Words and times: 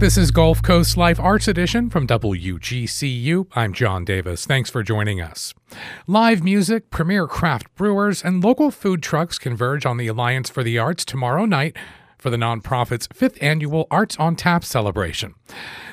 This 0.00 0.16
is 0.16 0.30
Gulf 0.30 0.62
Coast 0.62 0.96
Life 0.96 1.20
Arts 1.20 1.46
Edition 1.46 1.90
from 1.90 2.06
WGCU. 2.06 3.46
I'm 3.54 3.74
John 3.74 4.06
Davis. 4.06 4.46
Thanks 4.46 4.70
for 4.70 4.82
joining 4.82 5.20
us. 5.20 5.52
Live 6.06 6.42
music, 6.42 6.88
premier 6.88 7.26
craft 7.26 7.74
brewers, 7.74 8.24
and 8.24 8.42
local 8.42 8.70
food 8.70 9.02
trucks 9.02 9.38
converge 9.38 9.84
on 9.84 9.98
the 9.98 10.06
Alliance 10.06 10.48
for 10.48 10.62
the 10.62 10.78
Arts 10.78 11.04
tomorrow 11.04 11.44
night 11.44 11.76
for 12.16 12.30
the 12.30 12.38
nonprofit's 12.38 13.08
fifth 13.12 13.36
annual 13.42 13.86
Arts 13.90 14.16
on 14.16 14.36
Tap 14.36 14.64
celebration. 14.64 15.34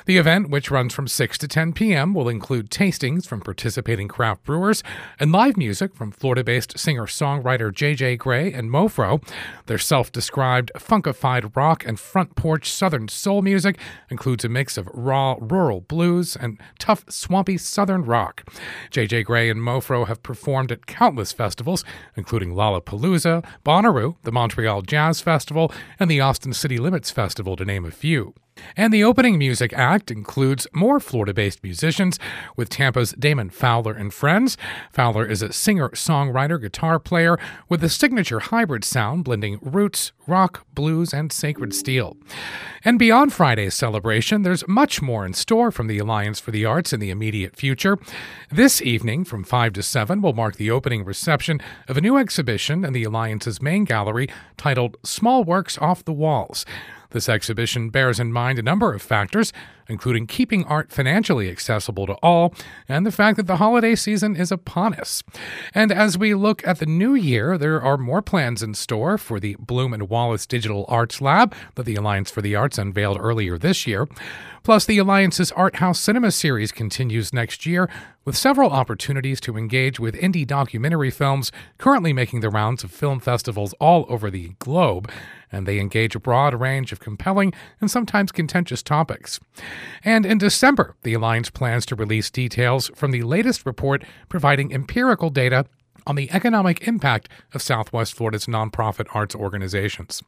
The 0.08 0.16
event, 0.16 0.48
which 0.48 0.70
runs 0.70 0.94
from 0.94 1.06
6 1.06 1.36
to 1.36 1.46
10 1.46 1.74
p.m., 1.74 2.14
will 2.14 2.30
include 2.30 2.70
tastings 2.70 3.26
from 3.26 3.42
participating 3.42 4.08
craft 4.08 4.42
brewers 4.42 4.82
and 5.20 5.32
live 5.32 5.58
music 5.58 5.94
from 5.94 6.12
Florida 6.12 6.42
based 6.42 6.78
singer 6.78 7.04
songwriter 7.04 7.70
J.J. 7.70 8.16
Grey 8.16 8.50
and 8.50 8.70
Mofro. 8.70 9.22
Their 9.66 9.76
self 9.76 10.10
described 10.10 10.72
funkified 10.76 11.54
rock 11.54 11.84
and 11.84 12.00
front 12.00 12.36
porch 12.36 12.70
southern 12.70 13.08
soul 13.08 13.42
music 13.42 13.78
includes 14.08 14.46
a 14.46 14.48
mix 14.48 14.78
of 14.78 14.88
raw 14.94 15.36
rural 15.40 15.82
blues 15.82 16.36
and 16.36 16.58
tough 16.78 17.04
swampy 17.10 17.58
southern 17.58 18.02
rock. 18.02 18.50
J.J. 18.90 19.24
Grey 19.24 19.50
and 19.50 19.60
Mofro 19.60 20.06
have 20.06 20.22
performed 20.22 20.72
at 20.72 20.86
countless 20.86 21.32
festivals, 21.32 21.84
including 22.16 22.54
Lollapalooza, 22.54 23.44
Bonnaroo, 23.62 24.16
the 24.22 24.32
Montreal 24.32 24.80
Jazz 24.80 25.20
Festival, 25.20 25.70
and 26.00 26.10
the 26.10 26.22
Austin 26.22 26.54
City 26.54 26.78
Limits 26.78 27.10
Festival, 27.10 27.56
to 27.56 27.66
name 27.66 27.84
a 27.84 27.90
few. 27.90 28.32
And 28.76 28.92
the 28.92 29.04
opening 29.04 29.38
music 29.38 29.72
act 29.72 30.10
includes 30.10 30.66
more 30.72 31.00
Florida 31.00 31.34
based 31.34 31.62
musicians 31.62 32.18
with 32.56 32.68
Tampa's 32.68 33.12
Damon 33.12 33.50
Fowler 33.50 33.92
and 33.92 34.12
Friends. 34.12 34.56
Fowler 34.92 35.26
is 35.26 35.42
a 35.42 35.52
singer, 35.52 35.90
songwriter, 35.90 36.60
guitar 36.60 36.98
player 36.98 37.38
with 37.68 37.82
a 37.84 37.88
signature 37.88 38.40
hybrid 38.40 38.84
sound 38.84 39.24
blending 39.24 39.58
roots, 39.62 40.12
rock, 40.26 40.66
blues, 40.74 41.12
and 41.12 41.32
sacred 41.32 41.74
steel. 41.74 42.16
And 42.84 42.98
beyond 42.98 43.32
Friday's 43.32 43.74
celebration, 43.74 44.42
there's 44.42 44.66
much 44.68 45.02
more 45.02 45.26
in 45.26 45.34
store 45.34 45.70
from 45.70 45.88
the 45.88 45.98
Alliance 45.98 46.38
for 46.38 46.52
the 46.52 46.64
Arts 46.64 46.92
in 46.92 47.00
the 47.00 47.10
immediate 47.10 47.56
future. 47.56 47.98
This 48.50 48.80
evening, 48.80 49.24
from 49.24 49.44
5 49.44 49.72
to 49.74 49.82
7, 49.82 50.22
will 50.22 50.32
mark 50.32 50.56
the 50.56 50.70
opening 50.70 51.04
reception 51.04 51.60
of 51.88 51.96
a 51.96 52.00
new 52.00 52.16
exhibition 52.16 52.84
in 52.84 52.92
the 52.92 53.04
Alliance's 53.04 53.60
main 53.60 53.84
gallery 53.84 54.28
titled 54.56 54.96
Small 55.04 55.44
Works 55.44 55.76
Off 55.78 56.04
the 56.04 56.12
Walls. 56.12 56.64
This 57.10 57.28
exhibition 57.28 57.88
bears 57.88 58.20
in 58.20 58.32
mind 58.32 58.58
a 58.58 58.62
number 58.62 58.92
of 58.92 59.00
factors, 59.00 59.52
including 59.88 60.26
keeping 60.26 60.64
art 60.64 60.92
financially 60.92 61.50
accessible 61.50 62.06
to 62.06 62.14
all 62.22 62.54
and 62.88 63.06
the 63.06 63.12
fact 63.12 63.36
that 63.36 63.46
the 63.46 63.56
holiday 63.56 63.94
season 63.94 64.36
is 64.36 64.52
upon 64.52 64.94
us. 64.94 65.22
And 65.74 65.90
as 65.90 66.18
we 66.18 66.34
look 66.34 66.66
at 66.66 66.78
the 66.78 66.86
new 66.86 67.14
year, 67.14 67.56
there 67.56 67.80
are 67.80 67.96
more 67.96 68.22
plans 68.22 68.62
in 68.62 68.74
store 68.74 69.18
for 69.18 69.40
the 69.40 69.56
Bloom 69.58 69.92
and 69.92 70.08
Wallace 70.08 70.46
Digital 70.46 70.84
Arts 70.88 71.20
Lab 71.20 71.54
that 71.74 71.84
the 71.84 71.96
Alliance 71.96 72.30
for 72.30 72.42
the 72.42 72.54
Arts 72.54 72.78
unveiled 72.78 73.18
earlier 73.20 73.58
this 73.58 73.86
year. 73.86 74.06
Plus, 74.62 74.84
the 74.84 74.98
Alliance's 74.98 75.50
Art 75.52 75.76
House 75.76 75.98
Cinema 75.98 76.30
series 76.30 76.72
continues 76.72 77.32
next 77.32 77.64
year 77.64 77.88
with 78.24 78.36
several 78.36 78.70
opportunities 78.70 79.40
to 79.40 79.56
engage 79.56 79.98
with 79.98 80.14
indie 80.14 80.46
documentary 80.46 81.10
films 81.10 81.50
currently 81.78 82.12
making 82.12 82.40
the 82.40 82.50
rounds 82.50 82.84
of 82.84 82.90
film 82.90 83.20
festivals 83.20 83.72
all 83.80 84.04
over 84.10 84.30
the 84.30 84.50
globe, 84.58 85.10
and 85.50 85.66
they 85.66 85.78
engage 85.78 86.14
a 86.14 86.20
broad 86.20 86.52
range 86.52 86.92
of 86.92 87.00
compelling 87.00 87.54
and 87.80 87.90
sometimes 87.90 88.30
contentious 88.30 88.82
topics. 88.82 89.40
And 90.04 90.24
in 90.24 90.38
December, 90.38 90.94
the 91.02 91.14
Alliance 91.14 91.50
plans 91.50 91.86
to 91.86 91.96
release 91.96 92.30
details 92.30 92.90
from 92.94 93.10
the 93.10 93.22
latest 93.22 93.66
report 93.66 94.04
providing 94.28 94.72
empirical 94.72 95.30
data 95.30 95.66
on 96.06 96.16
the 96.16 96.30
economic 96.32 96.88
impact 96.88 97.28
of 97.52 97.62
Southwest 97.62 98.14
Florida's 98.14 98.46
nonprofit 98.46 99.06
arts 99.14 99.34
organizations. 99.34 100.22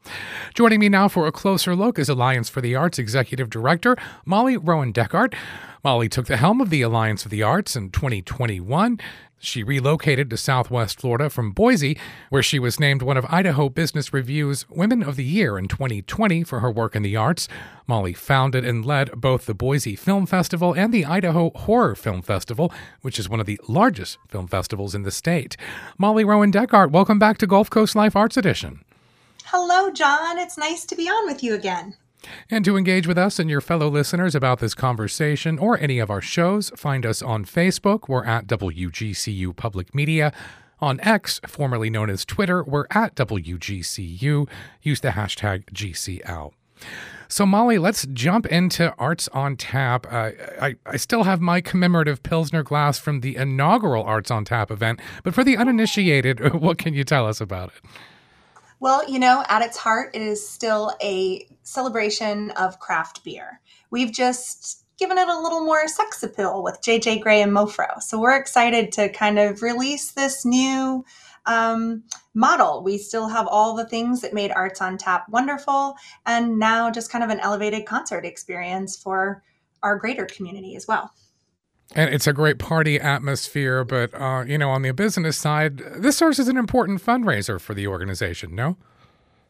Joining 0.55 0.79
me 0.79 0.89
now 0.89 1.09
for 1.09 1.27
a 1.27 1.33
closer 1.33 1.75
look 1.75 1.99
is 1.99 2.09
Alliance 2.09 2.49
for 2.49 2.61
the 2.61 2.77
Arts 2.77 2.99
Executive 2.99 3.49
Director 3.49 3.97
Molly 4.27 4.57
Rowan 4.57 4.93
Deckart. 4.93 5.35
Molly 5.83 6.11
took 6.11 6.27
the 6.27 6.37
helm 6.37 6.61
of 6.61 6.69
the 6.69 6.83
Alliance 6.83 7.23
for 7.23 7.31
the 7.31 7.43
Arts 7.43 7.75
in 7.75 7.91
2021 7.91 9.01
she 9.41 9.63
relocated 9.63 10.29
to 10.31 10.37
Southwest 10.37 11.01
Florida 11.01 11.31
from 11.31 11.53
Boise, 11.53 11.99
where 12.29 12.43
she 12.43 12.59
was 12.59 12.79
named 12.79 13.03
one 13.03 13.17
of 13.17 13.25
Idaho 13.29 13.69
Business 13.69 14.13
Review's 14.13 14.69
Women 14.69 15.03
of 15.03 15.17
the 15.17 15.25
Year 15.25 15.59
in 15.59 15.67
2020 15.67 16.45
for 16.45 16.61
her 16.61 16.71
work 16.71 16.95
in 16.95 17.03
the 17.03 17.17
arts. 17.17 17.49
Molly 17.87 18.13
founded 18.13 18.65
and 18.65 18.85
led 18.85 19.11
both 19.13 19.47
the 19.47 19.55
Boise 19.55 19.97
Film 19.97 20.27
Festival 20.27 20.75
and 20.75 20.93
the 20.93 21.07
Idaho 21.07 21.51
Horror 21.57 21.95
Film 21.95 22.23
Festival, 22.23 22.73
which 23.01 23.19
is 23.19 23.29
one 23.29 23.41
of 23.41 23.47
the 23.47 23.61
largest 23.67 24.19
film 24.29 24.47
festivals 24.47 24.95
in 24.95 25.03
the 25.03 25.11
state. 25.11 25.57
Molly 25.99 26.23
Rowan 26.25 26.53
Deckart, 26.53 26.91
welcome 26.91 27.19
back 27.19 27.39
to 27.39 27.47
Gulf 27.47 27.71
Coast 27.71 27.97
Life 27.97 28.15
Arts 28.15 28.37
Edition. 28.37 28.85
Hello, 29.47 29.91
John. 29.91 30.39
It's 30.39 30.59
nice 30.59 30.85
to 30.85 30.95
be 30.95 31.09
on 31.09 31.27
with 31.27 31.43
you 31.43 31.55
again. 31.55 31.97
And 32.51 32.65
to 32.65 32.77
engage 32.77 33.07
with 33.07 33.19
us 33.19 33.39
and 33.39 33.49
your 33.49 33.61
fellow 33.61 33.89
listeners 33.89 34.35
about 34.35 34.59
this 34.61 34.75
conversation 34.75 35.59
or 35.59 35.79
any 35.79 35.99
of 35.99 36.11
our 36.11 36.21
shows, 36.21 36.71
find 36.77 37.07
us 37.07 37.23
on 37.23 37.45
Facebook. 37.45 38.09
We're 38.09 38.25
at 38.25 38.47
WGCU 38.47 39.55
Public 39.57 39.95
Media. 39.95 40.33
On 40.81 40.99
X, 41.01 41.41
formerly 41.47 41.91
known 41.91 42.09
as 42.09 42.25
Twitter, 42.25 42.63
we're 42.63 42.87
at 42.91 43.15
WGCU. 43.15 44.49
Use 44.83 45.01
the 45.01 45.11
hashtag 45.11 45.65
GCL. 45.73 46.53
So, 47.29 47.47
Molly, 47.47 47.79
let's 47.79 48.07
jump 48.07 48.47
into 48.47 48.93
Arts 48.99 49.29
on 49.29 49.57
Tap. 49.57 50.07
Uh, 50.11 50.31
I, 50.61 50.75
I 50.87 50.97
still 50.97 51.23
have 51.25 51.41
my 51.41 51.61
commemorative 51.61 52.23
Pilsner 52.23 52.63
glass 52.63 52.99
from 52.99 53.21
the 53.21 53.37
inaugural 53.37 54.03
Arts 54.03 54.31
on 54.31 54.45
Tap 54.45 54.71
event, 54.71 55.01
but 55.23 55.35
for 55.35 55.45
the 55.45 55.57
uninitiated, 55.57 56.55
what 56.61 56.79
can 56.79 56.95
you 56.95 57.05
tell 57.05 57.29
us 57.29 57.41
about 57.41 57.69
it? 57.69 57.91
Well, 58.81 59.09
you 59.09 59.19
know, 59.19 59.45
at 59.49 59.61
its 59.61 59.77
heart, 59.77 60.17
it 60.17 60.23
is 60.23 60.47
still 60.47 60.97
a 61.03 61.47
celebration 61.63 62.51
of 62.53 62.81
craft 62.81 63.23
beer. 63.23 63.61
We've 63.91 64.11
just 64.11 64.87
given 64.99 65.19
it 65.19 65.29
a 65.29 65.39
little 65.39 65.65
more 65.65 65.87
sex 65.87 66.23
appeal 66.23 66.63
with 66.63 66.81
JJ 66.81 67.21
Grey 67.21 67.43
and 67.43 67.53
Mofro. 67.53 68.03
So 68.03 68.19
we're 68.19 68.37
excited 68.37 68.91
to 68.93 69.11
kind 69.11 69.39
of 69.39 69.61
release 69.61 70.13
this 70.13 70.47
new 70.47 71.05
um, 71.45 72.05
model. 72.33 72.83
We 72.83 72.97
still 72.97 73.29
have 73.29 73.47
all 73.47 73.77
the 73.77 73.89
things 73.89 74.23
that 74.23 74.33
made 74.33 74.51
Arts 74.51 74.81
on 74.81 74.97
Tap 74.97 75.29
wonderful, 75.29 75.97
and 76.25 76.59
now 76.59 76.91
just 76.91 77.13
kind 77.13 77.23
of 77.23 77.29
an 77.29 77.41
elevated 77.41 77.85
concert 77.85 78.25
experience 78.25 78.97
for 78.97 79.43
our 79.83 79.97
greater 79.97 80.25
community 80.25 80.75
as 80.75 80.87
well. 80.87 81.13
And 81.95 82.15
it's 82.15 82.27
a 82.27 82.33
great 82.33 82.59
party 82.59 83.01
atmosphere, 83.01 83.85
but 83.85 84.15
uh, 84.15 84.45
you 84.47 84.59
know, 84.59 84.71
on 84.71 84.83
the 84.83 84.93
business 84.93 85.37
side, 85.37 85.79
this 85.97 86.17
serves 86.17 86.39
as 86.39 86.49
an 86.49 86.57
important 86.57 87.05
fundraiser 87.05 87.61
for 87.61 87.75
the 87.75 87.87
organization. 87.89 88.55
No, 88.55 88.77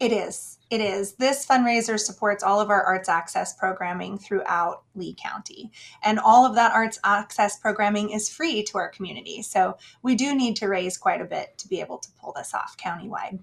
it 0.00 0.12
is. 0.12 0.58
It 0.70 0.80
is. 0.80 1.12
This 1.14 1.44
fundraiser 1.44 1.98
supports 1.98 2.42
all 2.42 2.58
of 2.58 2.70
our 2.70 2.82
arts 2.82 3.08
access 3.08 3.54
programming 3.54 4.16
throughout 4.16 4.82
Lee 4.94 5.14
County. 5.22 5.70
And 6.02 6.18
all 6.18 6.46
of 6.46 6.54
that 6.54 6.72
arts 6.72 6.98
access 7.04 7.58
programming 7.58 8.10
is 8.10 8.30
free 8.30 8.62
to 8.64 8.78
our 8.78 8.88
community. 8.88 9.42
So 9.42 9.76
we 10.02 10.14
do 10.14 10.34
need 10.34 10.56
to 10.56 10.68
raise 10.68 10.96
quite 10.96 11.20
a 11.20 11.26
bit 11.26 11.58
to 11.58 11.68
be 11.68 11.80
able 11.80 11.98
to 11.98 12.08
pull 12.12 12.32
this 12.32 12.54
off 12.54 12.78
countywide. 12.78 13.40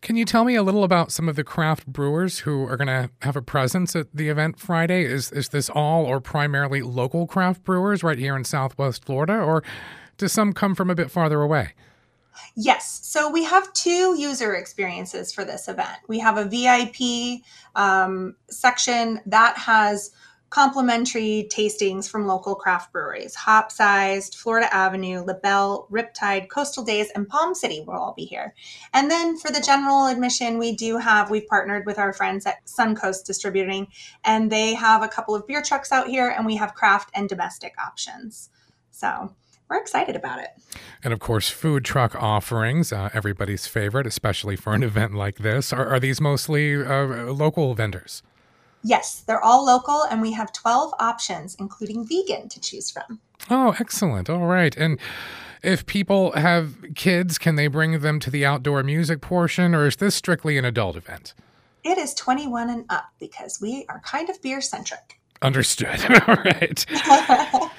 Can 0.00 0.16
you 0.16 0.24
tell 0.24 0.44
me 0.44 0.54
a 0.54 0.62
little 0.62 0.84
about 0.84 1.12
some 1.12 1.28
of 1.28 1.36
the 1.36 1.44
craft 1.44 1.86
brewers 1.86 2.40
who 2.40 2.66
are 2.66 2.76
going 2.76 2.88
to 2.88 3.10
have 3.22 3.36
a 3.36 3.42
presence 3.42 3.94
at 3.94 4.08
the 4.14 4.28
event 4.28 4.58
Friday? 4.58 5.04
Is 5.04 5.30
is 5.32 5.48
this 5.50 5.70
all 5.70 6.04
or 6.04 6.20
primarily 6.20 6.82
local 6.82 7.26
craft 7.26 7.64
brewers 7.64 8.02
right 8.02 8.18
here 8.18 8.36
in 8.36 8.44
Southwest 8.44 9.04
Florida, 9.04 9.34
or 9.34 9.62
does 10.16 10.32
some 10.32 10.52
come 10.52 10.74
from 10.74 10.90
a 10.90 10.94
bit 10.94 11.10
farther 11.10 11.40
away? 11.40 11.74
Yes. 12.54 13.00
So 13.02 13.30
we 13.30 13.44
have 13.44 13.72
two 13.72 14.16
user 14.18 14.54
experiences 14.54 15.32
for 15.32 15.44
this 15.44 15.68
event. 15.68 15.98
We 16.08 16.18
have 16.18 16.38
a 16.38 16.44
VIP 16.44 17.42
um, 17.74 18.36
section 18.48 19.20
that 19.26 19.56
has 19.58 20.10
complimentary 20.52 21.48
tastings 21.50 22.06
from 22.06 22.26
local 22.26 22.54
craft 22.54 22.92
breweries. 22.92 23.34
Hop 23.34 23.72
Sized, 23.72 24.34
Florida 24.34 24.72
Avenue, 24.72 25.24
LaBelle, 25.24 25.88
Riptide, 25.90 26.50
Coastal 26.50 26.84
Days, 26.84 27.10
and 27.14 27.26
Palm 27.26 27.54
City 27.54 27.82
will 27.86 27.94
all 27.94 28.12
be 28.14 28.26
here. 28.26 28.54
And 28.92 29.10
then 29.10 29.38
for 29.38 29.50
the 29.50 29.62
general 29.62 30.08
admission, 30.08 30.58
we 30.58 30.76
do 30.76 30.98
have, 30.98 31.30
we've 31.30 31.46
partnered 31.46 31.86
with 31.86 31.98
our 31.98 32.12
friends 32.12 32.44
at 32.44 32.66
Suncoast 32.66 33.24
Distributing, 33.24 33.88
and 34.24 34.52
they 34.52 34.74
have 34.74 35.02
a 35.02 35.08
couple 35.08 35.34
of 35.34 35.46
beer 35.46 35.62
trucks 35.62 35.90
out 35.90 36.06
here, 36.06 36.28
and 36.28 36.44
we 36.44 36.56
have 36.56 36.74
craft 36.74 37.10
and 37.14 37.30
domestic 37.30 37.72
options. 37.82 38.50
So 38.90 39.34
we're 39.70 39.80
excited 39.80 40.16
about 40.16 40.40
it. 40.40 40.50
And 41.02 41.14
of 41.14 41.18
course, 41.18 41.48
food 41.48 41.82
truck 41.82 42.14
offerings, 42.14 42.92
uh, 42.92 43.08
everybody's 43.14 43.66
favorite, 43.66 44.06
especially 44.06 44.56
for 44.56 44.74
an 44.74 44.82
event 44.82 45.14
like 45.14 45.38
this. 45.38 45.72
Are, 45.72 45.86
are 45.86 45.98
these 45.98 46.20
mostly 46.20 46.74
uh, 46.74 47.32
local 47.32 47.72
vendors? 47.72 48.22
Yes, 48.82 49.20
they're 49.20 49.42
all 49.42 49.64
local, 49.64 50.02
and 50.10 50.20
we 50.20 50.32
have 50.32 50.52
12 50.52 50.92
options, 50.98 51.54
including 51.58 52.06
vegan, 52.06 52.48
to 52.48 52.60
choose 52.60 52.90
from. 52.90 53.20
Oh, 53.50 53.74
excellent. 53.78 54.28
All 54.28 54.46
right. 54.46 54.76
And 54.76 54.98
if 55.62 55.86
people 55.86 56.32
have 56.32 56.74
kids, 56.94 57.38
can 57.38 57.54
they 57.54 57.68
bring 57.68 58.00
them 58.00 58.18
to 58.20 58.30
the 58.30 58.44
outdoor 58.44 58.82
music 58.82 59.20
portion, 59.20 59.74
or 59.74 59.86
is 59.86 59.96
this 59.96 60.14
strictly 60.14 60.58
an 60.58 60.64
adult 60.64 60.96
event? 60.96 61.34
It 61.84 61.98
is 61.98 62.14
21 62.14 62.70
and 62.70 62.84
up 62.90 63.06
because 63.18 63.60
we 63.60 63.86
are 63.88 64.00
kind 64.00 64.28
of 64.30 64.40
beer 64.42 64.60
centric. 64.60 65.20
Understood. 65.42 66.00
All 66.28 66.36
right. 66.36 66.86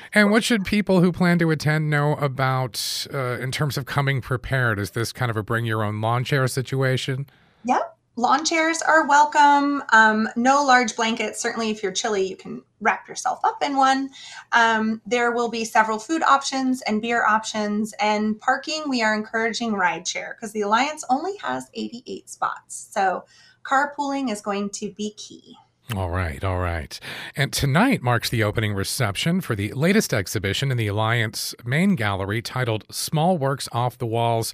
and 0.13 0.29
what 0.29 0.43
should 0.43 0.65
people 0.65 0.99
who 0.99 1.11
plan 1.13 1.39
to 1.39 1.51
attend 1.51 1.89
know 1.89 2.15
about 2.15 3.07
uh, 3.13 3.37
in 3.39 3.51
terms 3.51 3.77
of 3.77 3.85
coming 3.85 4.19
prepared? 4.19 4.79
Is 4.79 4.91
this 4.91 5.13
kind 5.13 5.31
of 5.31 5.37
a 5.37 5.43
bring 5.43 5.65
your 5.65 5.83
own 5.83 6.01
lawn 6.01 6.25
chair 6.25 6.47
situation? 6.47 7.25
Yep. 7.63 7.97
Lawn 8.15 8.45
chairs 8.45 8.81
are 8.81 9.07
welcome. 9.07 9.83
Um, 9.91 10.29
no 10.35 10.63
large 10.63 10.95
blankets. 10.95 11.41
Certainly, 11.41 11.71
if 11.71 11.81
you're 11.81 11.91
chilly, 11.91 12.27
you 12.27 12.35
can 12.35 12.61
wrap 12.79 13.07
yourself 13.07 13.39
up 13.43 13.63
in 13.63 13.75
one. 13.75 14.09
Um, 14.51 15.01
there 15.05 15.31
will 15.31 15.49
be 15.49 15.65
several 15.65 15.99
food 15.99 16.21
options 16.23 16.81
and 16.83 17.01
beer 17.01 17.25
options. 17.25 17.93
And 17.99 18.39
parking, 18.39 18.83
we 18.87 19.01
are 19.01 19.15
encouraging 19.15 19.73
ride 19.73 20.07
share 20.07 20.35
because 20.35 20.51
the 20.51 20.61
Alliance 20.61 21.03
only 21.09 21.37
has 21.37 21.69
88 21.73 22.29
spots. 22.29 22.89
So 22.91 23.25
carpooling 23.63 24.31
is 24.31 24.41
going 24.41 24.69
to 24.71 24.91
be 24.91 25.11
key. 25.11 25.57
All 25.95 26.09
right, 26.09 26.43
all 26.43 26.59
right. 26.59 26.97
And 27.35 27.51
tonight 27.51 28.01
marks 28.01 28.29
the 28.29 28.43
opening 28.43 28.73
reception 28.73 29.41
for 29.41 29.53
the 29.53 29.73
latest 29.73 30.13
exhibition 30.13 30.71
in 30.71 30.77
the 30.77 30.87
Alliance 30.87 31.53
main 31.65 31.95
gallery 31.95 32.41
titled 32.41 32.85
Small 32.89 33.37
Works 33.37 33.67
Off 33.73 33.97
the 33.97 34.05
Walls. 34.05 34.53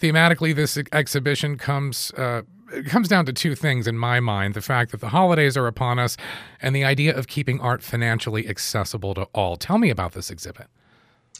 Thematically, 0.00 0.54
this 0.54 0.78
exhibition 0.92 1.56
comes 1.56 2.12
uh, 2.12 2.42
it 2.72 2.86
comes 2.86 3.08
down 3.08 3.26
to 3.26 3.32
two 3.32 3.54
things 3.54 3.86
in 3.86 3.98
my 3.98 4.20
mind 4.20 4.54
the 4.54 4.60
fact 4.60 4.90
that 4.92 5.00
the 5.00 5.08
holidays 5.08 5.56
are 5.56 5.66
upon 5.66 5.98
us 5.98 6.16
and 6.60 6.74
the 6.74 6.84
idea 6.84 7.16
of 7.16 7.26
keeping 7.26 7.60
art 7.60 7.82
financially 7.82 8.48
accessible 8.48 9.14
to 9.14 9.22
all. 9.34 9.56
Tell 9.56 9.78
me 9.78 9.90
about 9.90 10.12
this 10.12 10.30
exhibit. 10.30 10.68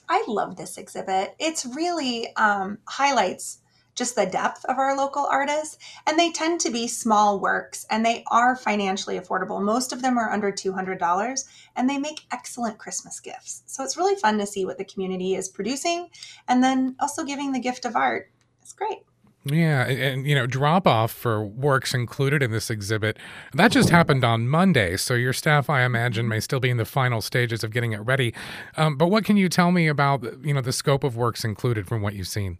I 0.09 0.25
love 0.27 0.57
this 0.57 0.77
exhibit. 0.77 1.37
It's 1.39 1.65
really 1.65 2.35
um, 2.37 2.79
highlights 2.89 3.61
just 3.95 4.17
the 4.17 4.27
depth 4.27 4.65
of 4.65 4.79
our 4.79 4.97
local 4.97 5.27
artists. 5.27 5.77
And 6.07 6.19
they 6.19 6.33
tend 6.33 6.61
to 6.61 6.71
be 6.71 6.89
small 6.89 7.39
works 7.39 7.87
and 7.91 8.05
they 8.05 8.25
are 8.29 8.57
financially 8.57 9.19
affordable. 9.19 9.63
Most 9.63 9.93
of 9.93 10.01
them 10.01 10.17
are 10.17 10.31
under 10.31 10.51
$200 10.51 11.45
and 11.77 11.91
they 11.91 11.99
make 11.99 12.27
excellent 12.33 12.79
Christmas 12.79 13.21
gifts. 13.21 13.63
So 13.67 13.85
it's 13.85 13.97
really 13.97 14.17
fun 14.17 14.39
to 14.39 14.47
see 14.47 14.65
what 14.65 14.79
the 14.79 14.85
community 14.85 15.35
is 15.35 15.49
producing 15.49 16.09
and 16.49 16.65
then 16.65 16.97
also 16.99 17.25
giving 17.25 17.53
the 17.53 17.61
gift 17.61 17.85
of 17.85 17.95
art. 17.95 18.31
It's 18.63 18.73
great. 18.73 19.01
Yeah, 19.45 19.87
and 19.87 20.27
you 20.27 20.35
know, 20.35 20.47
drop 20.47 20.87
off 20.87 21.11
for 21.11 21.43
works 21.43 21.95
included 21.95 22.43
in 22.43 22.51
this 22.51 22.69
exhibit. 22.69 23.17
That 23.55 23.71
just 23.73 23.89
happened 23.89 24.23
on 24.23 24.49
Monday, 24.49 24.99
so 24.99 25.15
your 25.15 25.33
staff, 25.33 25.71
I 25.71 25.83
imagine, 25.83 26.29
may 26.29 26.41
still 26.41 26.61
be 26.61 26.69
in 26.69 26.77
the 26.77 26.85
final 26.85 27.23
stages 27.23 27.65
of 27.65 27.71
getting 27.71 27.93
it 27.93 28.01
ready. 28.01 28.35
Um, 28.77 28.99
but 28.99 29.07
what 29.07 29.25
can 29.25 29.39
you 29.39 29.49
tell 29.49 29.73
me 29.73 29.89
about 29.89 30.23
you 30.45 30.53
know 30.53 30.61
the 30.61 30.75
scope 30.75 31.05
of 31.05 31.17
works 31.17 31.43
included 31.43 31.89
from 31.89 32.03
what 32.03 32.13
you've 32.13 32.29
seen? 32.29 32.59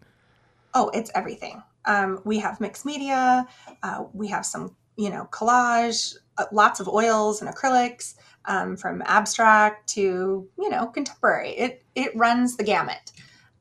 Oh, 0.73 0.89
it's 0.89 1.11
everything. 1.13 1.61
Um, 1.85 2.19
we 2.25 2.39
have 2.39 2.59
mixed 2.59 2.83
media. 2.83 3.47
Uh, 3.83 4.05
we 4.13 4.27
have 4.29 4.43
some 4.43 4.75
you 4.97 5.11
know 5.11 5.27
collage, 5.31 6.15
uh, 6.39 6.45
lots 6.51 6.79
of 6.79 6.87
oils 6.87 7.43
and 7.43 7.53
acrylics, 7.53 8.15
um, 8.45 8.75
from 8.75 9.03
abstract 9.05 9.87
to 9.89 10.49
you 10.57 10.69
know 10.69 10.87
contemporary. 10.87 11.51
It 11.51 11.85
it 11.93 12.15
runs 12.15 12.57
the 12.57 12.63
gamut. 12.63 13.11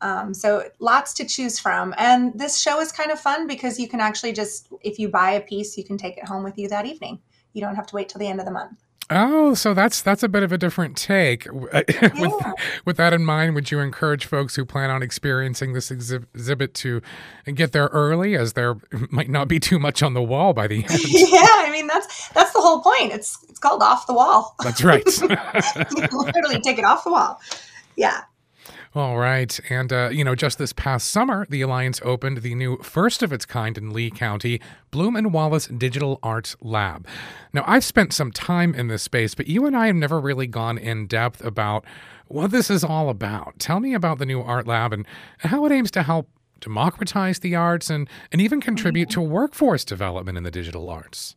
Um, 0.01 0.33
so 0.35 0.69
lots 0.79 1.13
to 1.15 1.25
choose 1.25 1.59
from. 1.59 1.95
And 1.99 2.39
this 2.39 2.61
show 2.61 2.81
is 2.81 2.93
kind 2.93 3.11
of 3.11 3.21
fun 3.21 3.47
because 3.47 3.79
you 3.79 3.89
can 3.89 4.01
actually 4.01 4.33
just, 4.33 4.69
if 4.83 4.99
you 4.99 5.09
buy 5.09 5.33
a 5.33 5.41
piece, 5.41 5.77
you 5.77 5.85
can 5.85 5.99
take 5.99 6.17
it 6.17 6.27
home 6.27 6.43
with 6.43 6.59
you 6.59 6.69
that 6.69 6.87
evening. 6.87 7.21
You 7.53 7.61
don't 7.61 7.77
have 7.77 7.87
to 7.89 7.95
wait 7.95 8.09
till 8.09 8.19
the 8.19 8.29
end 8.29 8.41
of 8.41 8.47
the 8.47 8.53
month. 8.53 8.79
Oh, 9.13 9.55
so 9.55 9.75
that's 9.75 10.03
that's 10.03 10.23
a 10.23 10.29
bit 10.29 10.45
of 10.45 10.53
a 10.53 10.59
different 10.59 10.97
take. 10.97 11.49
with, 11.53 11.73
yeah. 11.89 12.53
with 12.85 12.97
that 12.97 13.13
in 13.13 13.25
mind, 13.25 13.57
would 13.57 13.69
you 13.73 13.81
encourage 13.81 14.25
folks 14.25 14.55
who 14.55 14.65
plan 14.65 14.89
on 14.89 15.03
experiencing 15.03 15.73
this 15.73 15.91
exhibit 15.91 16.75
to 16.75 17.03
get 17.53 17.73
there 17.73 17.87
early, 17.87 18.37
as 18.37 18.53
there 18.53 18.77
might 19.11 19.29
not 19.29 19.49
be 19.49 19.59
too 19.59 19.81
much 19.81 20.01
on 20.01 20.15
the 20.15 20.23
wall 20.23 20.53
by 20.53 20.69
the 20.69 20.85
end? 20.89 21.01
yeah, 21.09 21.39
I 21.43 21.71
mean 21.73 21.89
that's 21.89 22.29
that's 22.29 22.53
the 22.53 22.61
whole 22.61 22.83
point. 22.83 23.13
It's 23.13 23.45
it's 23.49 23.59
called 23.59 23.83
off 23.83 24.07
the 24.07 24.15
wall. 24.15 24.55
That's 24.63 24.85
right. 24.85 25.05
literally 25.05 26.61
take 26.61 26.79
it 26.79 26.85
off 26.85 27.03
the 27.03 27.11
wall. 27.11 27.41
Yeah. 27.97 28.23
All 28.93 29.19
right. 29.19 29.61
And, 29.71 29.93
uh, 29.93 30.09
you 30.11 30.25
know, 30.25 30.35
just 30.35 30.59
this 30.59 30.73
past 30.73 31.11
summer, 31.11 31.47
the 31.49 31.63
Alliance 31.63 32.01
opened 32.05 32.39
the 32.39 32.57
new 32.57 32.77
first 32.79 33.23
of 33.23 33.33
its 33.33 33.47
kind 33.47 33.79
in 33.79 33.93
Lee 33.93 34.11
County, 34.11 34.61
Bloom 34.91 35.15
and 35.15 35.33
Wallace 35.33 35.69
Digital 35.69 36.19
Arts 36.25 36.57
Lab. 36.61 37.07
Now, 37.53 37.63
I've 37.69 37.85
spent 37.85 38.13
some 38.13 38.33
time 38.33 38.75
in 38.75 38.89
this 38.89 39.05
space, 39.05 39.37
but 39.37 39.47
you 39.47 39.65
and 39.65 39.77
I 39.77 39.87
have 39.87 39.95
never 39.95 40.21
really 40.21 40.49
gone 40.49 40.77
in 40.77 41.07
depth 41.07 41.45
about 41.45 41.85
what 42.27 42.51
this 42.51 42.69
is 42.69 42.83
all 42.83 43.09
about. 43.11 43.61
Tell 43.61 43.79
me 43.79 43.95
about 43.95 44.19
the 44.19 44.27
new 44.27 44.41
art 44.41 44.67
lab 44.67 44.93
and 44.93 45.07
how 45.39 45.65
it 45.67 45.73
aims 45.73 45.93
to 45.93 46.03
help 46.03 46.29
democratize 46.59 47.39
the 47.39 47.55
arts 47.55 47.91
and, 47.91 48.09
and 48.33 48.41
even 48.41 48.61
contribute 48.61 49.09
to 49.11 49.21
workforce 49.21 49.85
development 49.85 50.37
in 50.37 50.43
the 50.43 50.51
digital 50.51 50.91
arts. 50.91 51.37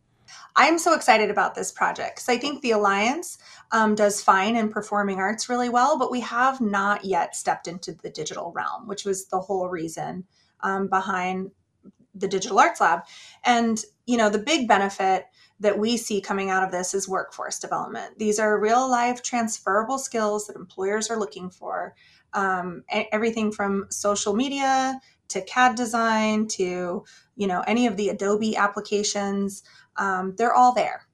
I'm 0.56 0.78
so 0.78 0.94
excited 0.94 1.32
about 1.32 1.56
this 1.56 1.72
project 1.72 2.16
because 2.16 2.30
I 2.30 2.38
think 2.38 2.62
the 2.62 2.72
Alliance 2.72 3.38
um, 3.72 3.96
does 3.96 4.22
fine 4.22 4.56
in 4.56 4.70
performing 4.70 5.20
arts 5.20 5.50
really 5.50 5.70
well, 5.70 5.98
but 5.98 6.12
we 6.12 6.20
have 6.22 6.62
not 6.62 7.04
yet 7.06 7.36
stepped 7.36 7.68
into 7.68 7.94
the 7.94 8.10
digital 8.10 8.52
realm, 8.52 8.88
which 8.88 9.04
was 9.04 9.26
the 9.28 9.40
whole 9.40 9.68
reason 9.68 10.26
um, 10.62 10.88
behind 10.88 11.52
the 12.16 12.28
Digital 12.28 12.60
Arts 12.60 12.80
Lab. 12.80 13.02
And, 13.44 13.84
you 14.06 14.18
know, 14.18 14.30
the 14.30 14.40
big 14.40 14.68
benefit 14.68 15.26
that 15.60 15.80
we 15.80 15.98
see 15.98 16.22
coming 16.22 16.50
out 16.50 16.64
of 16.64 16.72
this 16.72 16.94
is 16.94 17.10
workforce 17.10 17.58
development. 17.58 18.20
These 18.20 18.38
are 18.38 18.60
real 18.60 18.88
life 18.90 19.24
transferable 19.24 19.98
skills 19.98 20.48
that 20.48 20.56
employers 20.56 21.10
are 21.10 21.20
looking 21.20 21.50
for. 21.50 21.96
Um, 22.34 22.84
everything 23.12 23.52
from 23.52 23.88
social 23.90 24.36
media 24.36 25.00
to 25.30 25.42
CAD 25.42 25.76
design 25.76 26.48
to, 26.48 27.06
you 27.36 27.48
know, 27.48 27.64
any 27.68 27.88
of 27.88 27.98
the 27.98 28.10
Adobe 28.10 28.56
applications, 28.56 29.64
um, 29.98 30.36
they're 30.38 30.54
all 30.54 30.74
there. 30.74 31.08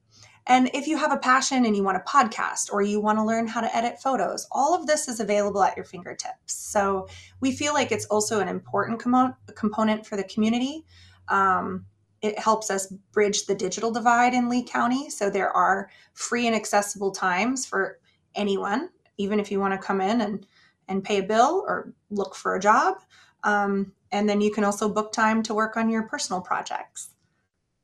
And 0.46 0.70
if 0.74 0.86
you 0.86 0.96
have 0.96 1.12
a 1.12 1.18
passion 1.18 1.64
and 1.64 1.76
you 1.76 1.84
want 1.84 1.98
a 1.98 2.00
podcast 2.00 2.72
or 2.72 2.82
you 2.82 3.00
want 3.00 3.18
to 3.18 3.24
learn 3.24 3.46
how 3.46 3.60
to 3.60 3.76
edit 3.76 4.00
photos, 4.00 4.48
all 4.50 4.74
of 4.74 4.86
this 4.86 5.06
is 5.06 5.20
available 5.20 5.62
at 5.62 5.76
your 5.76 5.84
fingertips. 5.84 6.54
So 6.54 7.06
we 7.40 7.52
feel 7.52 7.72
like 7.72 7.92
it's 7.92 8.06
also 8.06 8.40
an 8.40 8.48
important 8.48 9.00
com- 9.00 9.36
component 9.54 10.06
for 10.06 10.16
the 10.16 10.24
community. 10.24 10.84
Um, 11.28 11.86
it 12.22 12.38
helps 12.38 12.70
us 12.70 12.92
bridge 13.12 13.46
the 13.46 13.54
digital 13.54 13.90
divide 13.90 14.34
in 14.34 14.48
Lee 14.48 14.64
County. 14.64 15.08
So 15.08 15.30
there 15.30 15.50
are 15.50 15.88
free 16.14 16.46
and 16.46 16.56
accessible 16.56 17.12
times 17.12 17.64
for 17.64 18.00
anyone, 18.34 18.90
even 19.18 19.40
if 19.40 19.50
you 19.50 19.60
want 19.60 19.74
to 19.74 19.86
come 19.86 20.00
in 20.00 20.20
and, 20.20 20.46
and 20.88 21.04
pay 21.04 21.18
a 21.18 21.22
bill 21.22 21.64
or 21.66 21.92
look 22.10 22.34
for 22.34 22.56
a 22.56 22.60
job. 22.60 22.96
Um, 23.44 23.92
and 24.12 24.28
then 24.28 24.40
you 24.40 24.50
can 24.50 24.64
also 24.64 24.88
book 24.88 25.12
time 25.12 25.42
to 25.44 25.54
work 25.54 25.76
on 25.76 25.88
your 25.88 26.02
personal 26.02 26.40
projects. 26.40 27.10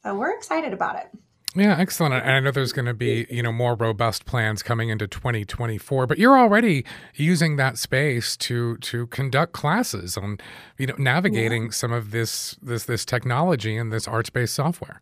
So 0.03 0.15
we're 0.15 0.37
excited 0.37 0.73
about 0.73 0.97
it. 0.97 1.09
Yeah, 1.57 1.75
excellent. 1.79 2.15
And 2.15 2.31
I 2.31 2.41
know 2.41 2.51
there's 2.51 2.75
going 2.75 2.87
to 2.87 2.95
be, 2.95 3.27
you 3.31 3.43
know, 3.43 3.51
more 3.51 3.75
robust 3.75 4.27
plans 4.27 4.63
coming 4.63 4.91
into 4.91 5.07
2024, 5.07 6.07
but 6.07 6.19
you're 6.19 6.39
already 6.39 6.85
using 7.15 7.57
that 7.57 7.79
space 7.79 8.37
to 8.39 8.77
to 8.79 9.07
conduct 9.07 9.55
classes 9.55 10.19
on, 10.19 10.39
you 10.77 10.87
know, 10.87 10.95
navigating 10.99 11.65
yeah. 11.65 11.71
some 11.71 11.93
of 11.93 12.11
this 12.11 12.57
this 12.61 12.85
this 12.85 13.07
technology 13.07 13.77
and 13.77 13.91
this 13.91 14.07
arts-based 14.07 14.55
software. 14.55 15.01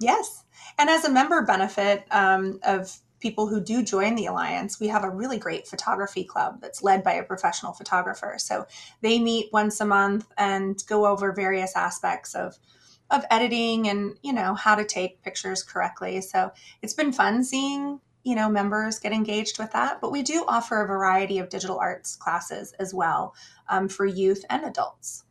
Yes. 0.00 0.44
And 0.78 0.90
as 0.90 1.04
a 1.04 1.10
member 1.10 1.40
benefit 1.42 2.04
um, 2.10 2.58
of 2.64 2.96
people 3.24 3.46
who 3.46 3.58
do 3.58 3.82
join 3.82 4.14
the 4.16 4.26
alliance, 4.26 4.78
we 4.78 4.88
have 4.88 5.02
a 5.02 5.08
really 5.08 5.38
great 5.38 5.66
photography 5.66 6.24
club 6.24 6.60
that's 6.60 6.82
led 6.82 7.02
by 7.02 7.14
a 7.14 7.22
professional 7.22 7.72
photographer. 7.72 8.34
So 8.36 8.66
they 9.00 9.18
meet 9.18 9.48
once 9.50 9.80
a 9.80 9.86
month 9.86 10.26
and 10.36 10.84
go 10.86 11.06
over 11.06 11.32
various 11.32 11.74
aspects 11.74 12.34
of 12.34 12.58
of 13.10 13.24
editing 13.30 13.88
and 13.88 14.16
you 14.22 14.32
know 14.32 14.54
how 14.54 14.74
to 14.74 14.84
take 14.84 15.22
pictures 15.22 15.62
correctly 15.62 16.22
so 16.22 16.50
it's 16.80 16.94
been 16.94 17.12
fun 17.12 17.44
seeing 17.44 18.00
you 18.24 18.34
know 18.34 18.48
members 18.48 18.98
get 18.98 19.12
engaged 19.12 19.58
with 19.58 19.70
that 19.72 20.00
but 20.00 20.10
we 20.10 20.22
do 20.22 20.42
offer 20.48 20.82
a 20.82 20.86
variety 20.86 21.38
of 21.38 21.50
digital 21.50 21.78
arts 21.78 22.16
classes 22.16 22.72
as 22.80 22.94
well 22.94 23.34
um, 23.68 23.90
for 23.90 24.06
youth 24.06 24.42
and 24.48 24.64
adults 24.64 25.23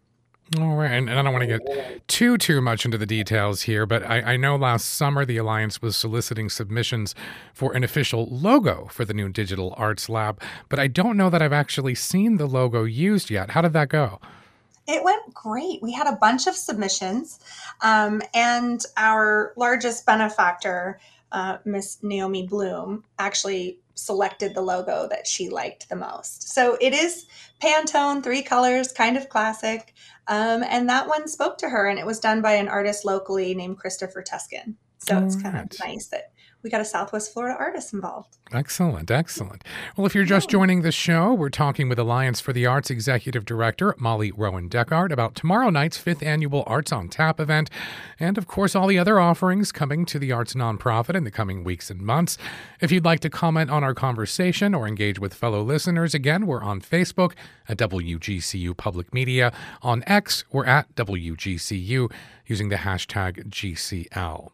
all 0.61 0.75
right, 0.75 0.91
and, 0.91 1.09
and, 1.09 1.19
I 1.19 1.21
don't 1.21 1.33
want 1.33 1.47
to 1.47 1.59
get 1.59 2.07
too 2.07 2.37
too 2.37 2.61
much 2.61 2.85
into 2.85 2.97
the 2.97 3.05
details 3.05 3.63
here, 3.63 3.85
but 3.85 4.03
I, 4.03 4.33
I, 4.33 4.37
know 4.37 4.55
last 4.55 4.85
summer 4.85 5.25
the 5.25 5.37
Alliance 5.37 5.81
was 5.81 5.95
soliciting 5.95 6.49
submissions 6.49 7.15
for 7.53 7.73
an 7.73 7.83
official 7.83 8.27
logo 8.29 8.87
for 8.91 9.05
the 9.05 9.13
new 9.13 9.29
Digital 9.29 9.73
Arts 9.77 10.09
Lab, 10.09 10.41
but 10.69 10.79
I 10.79 10.87
don't 10.87 11.17
know 11.17 11.29
that 11.29 11.41
I've 11.41 11.53
actually 11.53 11.95
seen 11.95 12.37
the 12.37 12.45
logo 12.45 12.83
used 12.83 13.29
yet. 13.29 13.51
How 13.51 13.61
did 13.61 13.73
that 13.73 13.89
go? 13.89 14.19
It 14.87 15.03
went 15.03 15.33
great. 15.33 15.81
We 15.81 15.93
had 15.93 16.07
a 16.07 16.17
bunch 16.17 16.47
of 16.47 16.55
submissions, 16.55 17.39
um, 17.81 18.21
and 18.33 18.81
our 18.97 19.53
largest 19.55 20.05
benefactor, 20.05 20.99
uh, 21.31 21.57
Miss 21.63 22.03
Naomi 22.03 22.45
Bloom, 22.45 23.03
actually 23.17 23.79
selected 23.95 24.53
the 24.53 24.61
logo 24.61 25.07
that 25.09 25.27
she 25.27 25.49
liked 25.49 25.89
the 25.89 25.95
most. 25.95 26.49
So 26.53 26.77
it 26.81 26.93
is 26.93 27.25
Pantone, 27.61 28.23
three 28.23 28.41
colors, 28.41 28.91
kind 28.91 29.17
of 29.17 29.29
classic. 29.29 29.93
Um, 30.27 30.63
and 30.63 30.89
that 30.89 31.07
one 31.07 31.27
spoke 31.27 31.57
to 31.59 31.69
her, 31.69 31.87
and 31.87 31.99
it 31.99 32.05
was 32.05 32.19
done 32.19 32.41
by 32.41 32.53
an 32.53 32.67
artist 32.67 33.05
locally 33.05 33.53
named 33.53 33.77
Christopher 33.77 34.23
Tuskin. 34.23 34.75
So 34.99 35.17
All 35.17 35.25
it's 35.25 35.35
right. 35.35 35.43
kind 35.43 35.57
of 35.57 35.79
nice 35.79 36.07
that 36.07 36.32
we 36.63 36.69
got 36.69 36.79
a 36.79 36.85
Southwest 36.85 37.33
Florida 37.33 37.55
artist 37.59 37.93
involved. 37.93 38.37
Excellent, 38.53 39.11
excellent. 39.11 39.63
Well, 39.97 40.05
if 40.05 40.15
you're 40.15 40.23
just 40.23 40.49
joining 40.49 40.81
the 40.81 40.91
show, 40.91 41.33
we're 41.33 41.49
talking 41.49 41.89
with 41.89 41.99
Alliance 41.99 42.39
for 42.39 42.53
the 42.53 42.65
Arts 42.65 42.89
Executive 42.89 43.43
Director 43.43 43.93
Molly 43.97 44.31
Rowan 44.31 44.69
Deckart 44.69 45.11
about 45.11 45.35
tomorrow 45.35 45.69
night's 45.69 45.97
fifth 45.97 46.23
annual 46.23 46.63
Arts 46.65 46.91
on 46.91 47.09
Tap 47.09 47.39
event, 47.39 47.69
and 48.19 48.37
of 48.37 48.47
course, 48.47 48.75
all 48.75 48.87
the 48.87 48.97
other 48.97 49.19
offerings 49.19 49.71
coming 49.71 50.05
to 50.05 50.17
the 50.17 50.31
arts 50.31 50.53
nonprofit 50.53 51.15
in 51.15 51.25
the 51.25 51.31
coming 51.31 51.63
weeks 51.63 51.89
and 51.89 52.01
months. 52.01 52.37
If 52.79 52.91
you'd 52.91 53.05
like 53.05 53.19
to 53.21 53.29
comment 53.29 53.69
on 53.69 53.83
our 53.83 53.93
conversation 53.93 54.73
or 54.73 54.87
engage 54.87 55.19
with 55.19 55.33
fellow 55.33 55.61
listeners, 55.63 56.13
again, 56.13 56.47
we're 56.47 56.63
on 56.63 56.79
Facebook 56.79 57.33
at 57.67 57.77
WGCU 57.77 58.77
Public 58.77 59.13
Media. 59.13 59.51
On 59.81 60.03
X, 60.07 60.45
we're 60.51 60.65
at 60.65 60.93
WGCU 60.95 62.11
using 62.45 62.69
the 62.69 62.77
hashtag 62.77 63.49
GCL. 63.49 64.51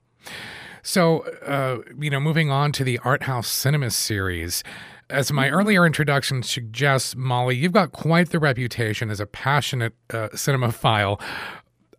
So, 0.84 1.20
uh, 1.46 1.80
you 2.00 2.10
know, 2.10 2.20
moving 2.20 2.50
on 2.52 2.72
to 2.74 2.84
the 2.84 3.00
Art 3.00 3.24
House 3.24 3.48
Cinema 3.48 3.92
series. 3.92 4.64
As 5.10 5.32
my 5.32 5.48
mm-hmm. 5.48 5.56
earlier 5.56 5.86
introduction 5.86 6.44
suggests, 6.44 7.16
Molly, 7.16 7.56
you've 7.56 7.72
got 7.72 7.92
quite 7.92 8.30
the 8.30 8.40
reputation 8.40 9.10
as 9.10 9.20
a 9.20 9.26
passionate 9.26 9.94
uh, 10.12 10.30
cinemaphile. 10.34 11.20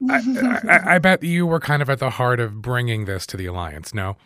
I, 0.08 0.60
I, 0.68 0.94
I 0.94 0.98
bet 1.00 1.22
you 1.22 1.46
were 1.46 1.60
kind 1.60 1.82
of 1.82 1.90
at 1.90 1.98
the 1.98 2.10
heart 2.10 2.40
of 2.40 2.62
bringing 2.62 3.06
this 3.06 3.26
to 3.26 3.36
the 3.36 3.46
Alliance, 3.46 3.92
no? 3.92 4.16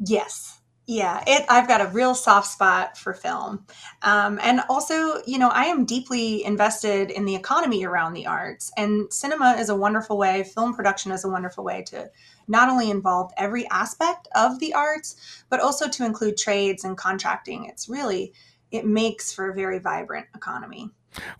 Yes. 0.00 0.57
Yeah, 0.90 1.22
it, 1.26 1.44
I've 1.50 1.68
got 1.68 1.82
a 1.82 1.88
real 1.88 2.14
soft 2.14 2.46
spot 2.46 2.96
for 2.96 3.12
film. 3.12 3.66
Um, 4.00 4.40
and 4.42 4.62
also, 4.70 5.20
you 5.26 5.38
know, 5.38 5.50
I 5.50 5.64
am 5.64 5.84
deeply 5.84 6.42
invested 6.42 7.10
in 7.10 7.26
the 7.26 7.34
economy 7.34 7.84
around 7.84 8.14
the 8.14 8.24
arts. 8.24 8.72
And 8.78 9.12
cinema 9.12 9.56
is 9.58 9.68
a 9.68 9.76
wonderful 9.76 10.16
way, 10.16 10.44
film 10.44 10.74
production 10.74 11.12
is 11.12 11.26
a 11.26 11.28
wonderful 11.28 11.62
way 11.62 11.82
to 11.88 12.10
not 12.48 12.70
only 12.70 12.90
involve 12.90 13.30
every 13.36 13.68
aspect 13.68 14.28
of 14.34 14.60
the 14.60 14.72
arts, 14.72 15.44
but 15.50 15.60
also 15.60 15.90
to 15.90 16.06
include 16.06 16.38
trades 16.38 16.84
and 16.84 16.96
contracting. 16.96 17.66
It's 17.66 17.90
really, 17.90 18.32
it 18.70 18.86
makes 18.86 19.30
for 19.30 19.50
a 19.50 19.54
very 19.54 19.80
vibrant 19.80 20.26
economy. 20.34 20.88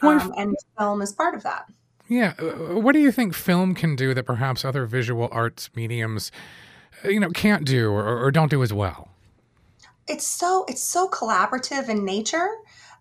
Um, 0.03 0.35
and 0.37 0.55
film 0.77 1.01
is 1.01 1.13
part 1.15 1.35
of 1.35 1.43
that. 1.45 1.65
Yeah. 2.07 2.35
Uh, 2.39 2.79
what 2.79 2.93
do 2.93 2.99
you 2.99 3.11
think 3.11 3.33
film 3.33 3.75
can 3.75 3.97
do 3.97 4.13
that 4.13 4.25
perhaps 4.25 4.63
other 4.63 4.85
visual 4.85 5.31
arts 5.33 5.71
mediums, 5.75 6.31
uh, 7.03 7.09
you 7.09 7.19
know, 7.19 7.31
can't 7.31 7.65
do 7.65 7.91
or, 7.91 8.27
or 8.27 8.31
don't 8.31 8.51
do 8.51 8.63
as 8.63 8.75
well? 8.75 9.08
It's 10.09 10.27
so 10.27 10.65
it's 10.69 10.83
so 10.83 11.09
collaborative 11.09 11.89
in 11.89 12.05
nature. 12.05 12.49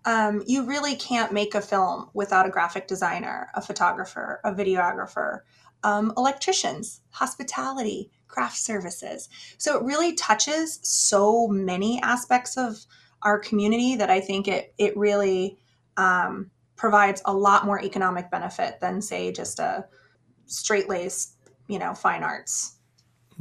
Um, 0.05 0.43
you 0.45 0.65
really 0.65 0.95
can't 0.95 1.33
make 1.33 1.55
a 1.55 1.61
film 1.61 2.09
without 2.13 2.45
a 2.45 2.49
graphic 2.49 2.87
designer, 2.87 3.49
a 3.55 3.61
photographer, 3.61 4.39
a 4.43 4.53
videographer, 4.53 5.39
um, 5.83 6.13
electricians, 6.15 7.01
hospitality, 7.09 8.11
craft 8.27 8.57
services. 8.57 9.29
So 9.57 9.77
it 9.77 9.83
really 9.83 10.13
touches 10.13 10.79
so 10.83 11.47
many 11.47 12.01
aspects 12.01 12.57
of 12.57 12.85
our 13.23 13.39
community 13.39 13.95
that 13.95 14.09
I 14.09 14.21
think 14.21 14.47
it 14.47 14.73
it 14.77 14.95
really 14.95 15.57
um, 15.97 16.51
provides 16.75 17.21
a 17.25 17.33
lot 17.33 17.65
more 17.65 17.83
economic 17.83 18.29
benefit 18.29 18.79
than 18.79 19.01
say 19.01 19.31
just 19.31 19.59
a 19.59 19.85
straight 20.45 20.87
laced 20.87 21.33
you 21.67 21.79
know 21.79 21.93
fine 21.93 22.23
arts 22.23 22.76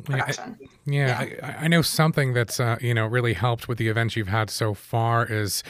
production. 0.04 0.56
Yeah, 0.84 1.22
yeah. 1.22 1.56
I, 1.58 1.64
I, 1.64 1.68
know 1.68 1.82
something 1.82 2.32
that's 2.32 2.60
uh, 2.60 2.76
you 2.80 2.94
know 2.94 3.06
really 3.06 3.32
helped 3.32 3.68
with 3.68 3.78
the 3.78 3.88
events 3.88 4.16
you've 4.16 4.28
had 4.28 4.50
so 4.50 4.74
far 4.74 5.24
is 5.26 5.62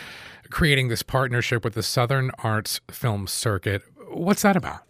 creating 0.50 0.88
this 0.88 1.02
partnership 1.02 1.64
with 1.64 1.74
the 1.74 1.82
Southern 1.82 2.30
Arts 2.38 2.80
Film 2.90 3.26
Circuit. 3.26 3.82
What's 4.08 4.42
that 4.42 4.56
about? 4.56 4.80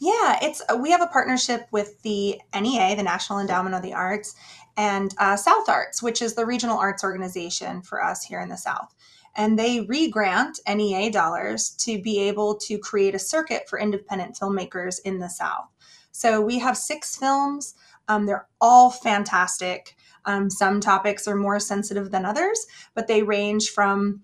Yeah, 0.00 0.38
it's 0.42 0.62
uh, 0.68 0.76
we 0.76 0.90
have 0.90 1.02
a 1.02 1.06
partnership 1.06 1.66
with 1.70 2.00
the 2.02 2.40
NEA, 2.54 2.96
the 2.96 3.02
National 3.02 3.40
Endowment 3.40 3.74
of 3.74 3.82
the 3.82 3.94
Arts, 3.94 4.34
and 4.76 5.12
uh, 5.18 5.36
South 5.36 5.68
Arts, 5.68 6.02
which 6.02 6.22
is 6.22 6.34
the 6.34 6.46
regional 6.46 6.78
arts 6.78 7.02
organization 7.02 7.82
for 7.82 8.02
us 8.02 8.24
here 8.24 8.40
in 8.40 8.48
the 8.48 8.56
South. 8.56 8.94
And 9.36 9.58
they 9.58 9.80
re-grant 9.82 10.58
NEA 10.68 11.10
dollars 11.10 11.70
to 11.80 12.00
be 12.00 12.18
able 12.20 12.56
to 12.56 12.78
create 12.78 13.14
a 13.14 13.20
circuit 13.20 13.68
for 13.68 13.78
independent 13.78 14.36
filmmakers 14.36 15.00
in 15.04 15.18
the 15.18 15.28
South. 15.28 15.66
So 16.10 16.40
we 16.40 16.58
have 16.58 16.76
six 16.76 17.16
films 17.16 17.74
um, 18.08 18.26
they're 18.26 18.46
all 18.60 18.90
fantastic. 18.90 19.96
Um, 20.24 20.50
some 20.50 20.80
topics 20.80 21.28
are 21.28 21.36
more 21.36 21.60
sensitive 21.60 22.10
than 22.10 22.24
others, 22.24 22.66
but 22.94 23.06
they 23.06 23.22
range 23.22 23.70
from, 23.70 24.22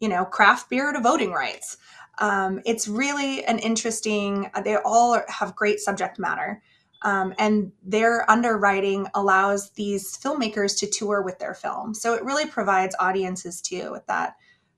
you 0.00 0.08
know, 0.08 0.24
craft 0.24 0.68
beer 0.68 0.92
to 0.92 1.00
voting 1.00 1.32
rights. 1.32 1.76
Um, 2.18 2.60
it's 2.64 2.88
really 2.88 3.44
an 3.44 3.58
interesting, 3.58 4.50
uh, 4.54 4.62
they 4.62 4.76
all 4.76 5.20
have 5.28 5.54
great 5.54 5.80
subject 5.80 6.18
matter. 6.18 6.62
Um, 7.02 7.34
and 7.38 7.72
their 7.82 8.28
underwriting 8.30 9.06
allows 9.14 9.70
these 9.72 10.16
filmmakers 10.16 10.78
to 10.80 10.86
tour 10.86 11.22
with 11.22 11.38
their 11.38 11.54
film. 11.54 11.94
So 11.94 12.14
it 12.14 12.24
really 12.24 12.46
provides 12.46 12.96
audiences 12.98 13.60
too 13.60 13.92
with 13.92 14.06
that 14.06 14.34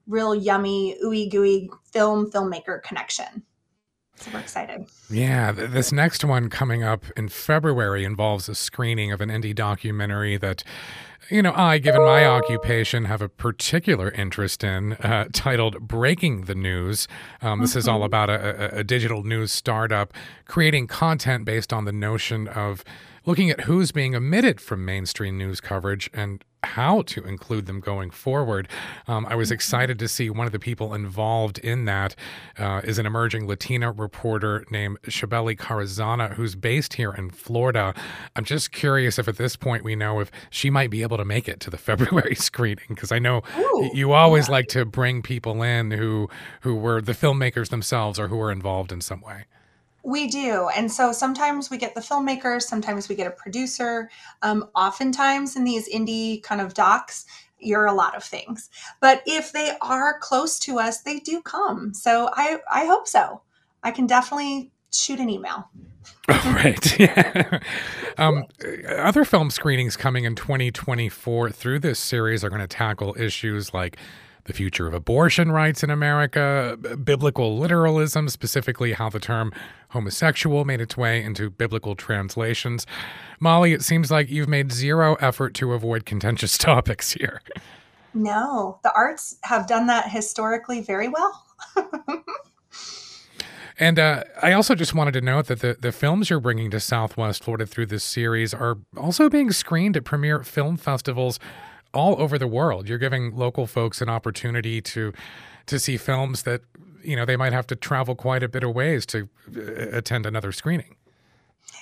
real 0.06 0.34
yummy, 0.34 0.96
ooey 1.04 1.30
gooey 1.30 1.70
film 1.92 2.30
filmmaker 2.30 2.82
connection. 2.82 3.44
So 4.18 4.30
we're 4.34 4.40
excited. 4.40 4.86
Yeah, 5.08 5.52
this 5.52 5.92
next 5.92 6.24
one 6.24 6.50
coming 6.50 6.82
up 6.82 7.04
in 7.16 7.28
February 7.28 8.04
involves 8.04 8.48
a 8.48 8.54
screening 8.54 9.12
of 9.12 9.20
an 9.20 9.28
indie 9.28 9.54
documentary 9.54 10.36
that, 10.36 10.64
you 11.30 11.40
know, 11.40 11.52
I, 11.54 11.78
given 11.78 12.02
my 12.02 12.26
occupation, 12.26 13.04
have 13.04 13.22
a 13.22 13.28
particular 13.28 14.10
interest 14.10 14.64
in, 14.64 14.94
uh, 14.94 15.28
titled 15.32 15.86
Breaking 15.86 16.46
the 16.46 16.56
News. 16.56 17.06
Um, 17.42 17.60
this 17.60 17.76
is 17.76 17.86
all 17.86 17.98
mm-hmm. 17.98 18.06
about 18.06 18.28
a, 18.28 18.78
a 18.78 18.84
digital 18.84 19.22
news 19.22 19.52
startup 19.52 20.12
creating 20.46 20.88
content 20.88 21.44
based 21.44 21.72
on 21.72 21.84
the 21.84 21.92
notion 21.92 22.48
of 22.48 22.84
looking 23.28 23.50
at 23.50 23.60
who's 23.60 23.92
being 23.92 24.16
omitted 24.16 24.58
from 24.58 24.86
mainstream 24.86 25.36
news 25.36 25.60
coverage 25.60 26.08
and 26.14 26.42
how 26.62 27.02
to 27.02 27.22
include 27.24 27.66
them 27.66 27.78
going 27.78 28.08
forward. 28.10 28.66
Um, 29.06 29.26
I 29.26 29.34
was 29.34 29.50
excited 29.50 29.98
to 29.98 30.08
see 30.08 30.30
one 30.30 30.46
of 30.46 30.52
the 30.52 30.58
people 30.58 30.94
involved 30.94 31.58
in 31.58 31.84
that 31.84 32.16
uh, 32.56 32.80
is 32.84 32.98
an 32.98 33.04
emerging 33.04 33.46
Latina 33.46 33.92
reporter 33.92 34.64
named 34.70 34.96
Chabeli 35.02 35.58
Carrazana, 35.58 36.32
who's 36.32 36.54
based 36.54 36.94
here 36.94 37.12
in 37.12 37.28
Florida. 37.28 37.92
I'm 38.34 38.46
just 38.46 38.72
curious 38.72 39.18
if 39.18 39.28
at 39.28 39.36
this 39.36 39.56
point 39.56 39.84
we 39.84 39.94
know 39.94 40.20
if 40.20 40.30
she 40.48 40.70
might 40.70 40.88
be 40.88 41.02
able 41.02 41.18
to 41.18 41.24
make 41.26 41.50
it 41.50 41.60
to 41.60 41.70
the 41.70 41.78
February 41.88 42.34
screening 42.34 42.86
because 42.88 43.12
I 43.12 43.18
know 43.18 43.42
Ooh, 43.58 43.90
you 43.92 44.12
always 44.12 44.48
yeah. 44.48 44.52
like 44.52 44.68
to 44.68 44.86
bring 44.86 45.20
people 45.20 45.62
in 45.62 45.90
who 45.90 46.30
who 46.62 46.76
were 46.76 47.02
the 47.02 47.12
filmmakers 47.12 47.68
themselves 47.68 48.18
or 48.18 48.28
who 48.28 48.36
were 48.36 48.50
involved 48.50 48.90
in 48.90 49.02
some 49.02 49.20
way. 49.20 49.44
We 50.02 50.28
do. 50.28 50.68
And 50.74 50.90
so 50.90 51.12
sometimes 51.12 51.70
we 51.70 51.76
get 51.76 51.94
the 51.94 52.00
filmmaker, 52.00 52.62
sometimes 52.62 53.08
we 53.08 53.14
get 53.14 53.26
a 53.26 53.32
producer. 53.32 54.10
Um, 54.42 54.68
oftentimes 54.74 55.56
in 55.56 55.64
these 55.64 55.88
indie 55.88 56.42
kind 56.42 56.60
of 56.60 56.74
docs, 56.74 57.26
you're 57.58 57.86
a 57.86 57.92
lot 57.92 58.16
of 58.16 58.22
things. 58.22 58.70
But 59.00 59.22
if 59.26 59.52
they 59.52 59.72
are 59.82 60.18
close 60.20 60.58
to 60.60 60.78
us, 60.78 61.02
they 61.02 61.18
do 61.18 61.42
come. 61.42 61.92
So 61.94 62.30
I, 62.32 62.58
I 62.72 62.86
hope 62.86 63.08
so. 63.08 63.42
I 63.82 63.90
can 63.90 64.06
definitely 64.06 64.70
shoot 64.92 65.20
an 65.20 65.30
email. 65.30 65.68
Oh, 66.30 66.52
right. 66.54 67.00
Yeah. 67.00 67.58
um, 68.18 68.44
other 68.86 69.24
film 69.24 69.50
screenings 69.50 69.96
coming 69.96 70.24
in 70.24 70.34
2024 70.34 71.50
through 71.50 71.78
this 71.78 71.98
series 71.98 72.44
are 72.44 72.50
going 72.50 72.60
to 72.60 72.66
tackle 72.66 73.16
issues 73.18 73.72
like 73.72 73.96
the 74.48 74.52
future 74.52 74.88
of 74.88 74.94
abortion 74.94 75.52
rights 75.52 75.84
in 75.84 75.90
America, 75.90 76.76
biblical 77.04 77.56
literalism, 77.56 78.28
specifically 78.28 78.94
how 78.94 79.08
the 79.08 79.20
term 79.20 79.52
homosexual 79.90 80.64
made 80.64 80.80
its 80.80 80.96
way 80.96 81.22
into 81.22 81.50
biblical 81.50 81.94
translations. 81.94 82.84
Molly, 83.38 83.72
it 83.72 83.82
seems 83.82 84.10
like 84.10 84.28
you've 84.28 84.48
made 84.48 84.72
zero 84.72 85.14
effort 85.20 85.54
to 85.54 85.72
avoid 85.72 86.04
contentious 86.04 86.58
topics 86.58 87.12
here. 87.12 87.40
No, 88.14 88.80
the 88.82 88.92
arts 88.94 89.36
have 89.44 89.68
done 89.68 89.86
that 89.86 90.10
historically 90.10 90.80
very 90.80 91.08
well. 91.08 91.44
And 93.80 93.98
uh, 93.98 94.24
I 94.42 94.52
also 94.54 94.74
just 94.74 94.92
wanted 94.92 95.12
to 95.12 95.20
note 95.20 95.46
that 95.46 95.60
the, 95.60 95.76
the 95.78 95.92
films 95.92 96.30
you're 96.30 96.40
bringing 96.40 96.68
to 96.72 96.80
Southwest 96.80 97.44
Florida 97.44 97.64
through 97.64 97.86
this 97.86 98.02
series 98.02 98.52
are 98.52 98.78
also 98.96 99.28
being 99.28 99.52
screened 99.52 99.96
at 99.96 100.04
premier 100.04 100.42
film 100.42 100.76
festivals 100.76 101.38
all 101.94 102.20
over 102.20 102.38
the 102.38 102.46
world. 102.46 102.88
You're 102.88 102.98
giving 102.98 103.36
local 103.36 103.66
folks 103.66 104.00
an 104.00 104.08
opportunity 104.08 104.80
to 104.82 105.12
to 105.66 105.78
see 105.78 105.96
films 105.96 106.42
that 106.44 106.62
you 107.02 107.16
know 107.16 107.24
they 107.24 107.36
might 107.36 107.52
have 107.52 107.66
to 107.68 107.76
travel 107.76 108.14
quite 108.14 108.42
a 108.42 108.48
bit 108.48 108.64
of 108.64 108.74
ways 108.74 109.06
to 109.06 109.28
uh, 109.56 109.96
attend 109.96 110.26
another 110.26 110.52
screening. 110.52 110.96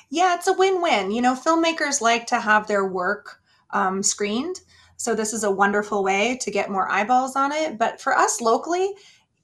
Yeah, 0.09 0.35
it's 0.35 0.47
a 0.47 0.53
win-win. 0.53 1.11
You 1.11 1.23
know, 1.23 1.35
filmmakers 1.35 2.01
like 2.01 2.27
to 2.29 2.41
have 2.41 2.67
their 2.67 2.87
work 2.87 3.41
um, 3.71 4.03
screened, 4.03 4.61
so 4.97 5.15
this 5.15 5.33
is 5.33 5.45
a 5.45 5.51
wonderful 5.51 6.03
way 6.03 6.39
to 6.41 6.51
get 6.51 6.71
more 6.71 6.91
eyeballs 6.91 7.37
on 7.37 7.53
it. 7.53 7.79
But 7.79 8.01
for 8.01 8.17
us 8.17 8.41
locally, 8.41 8.91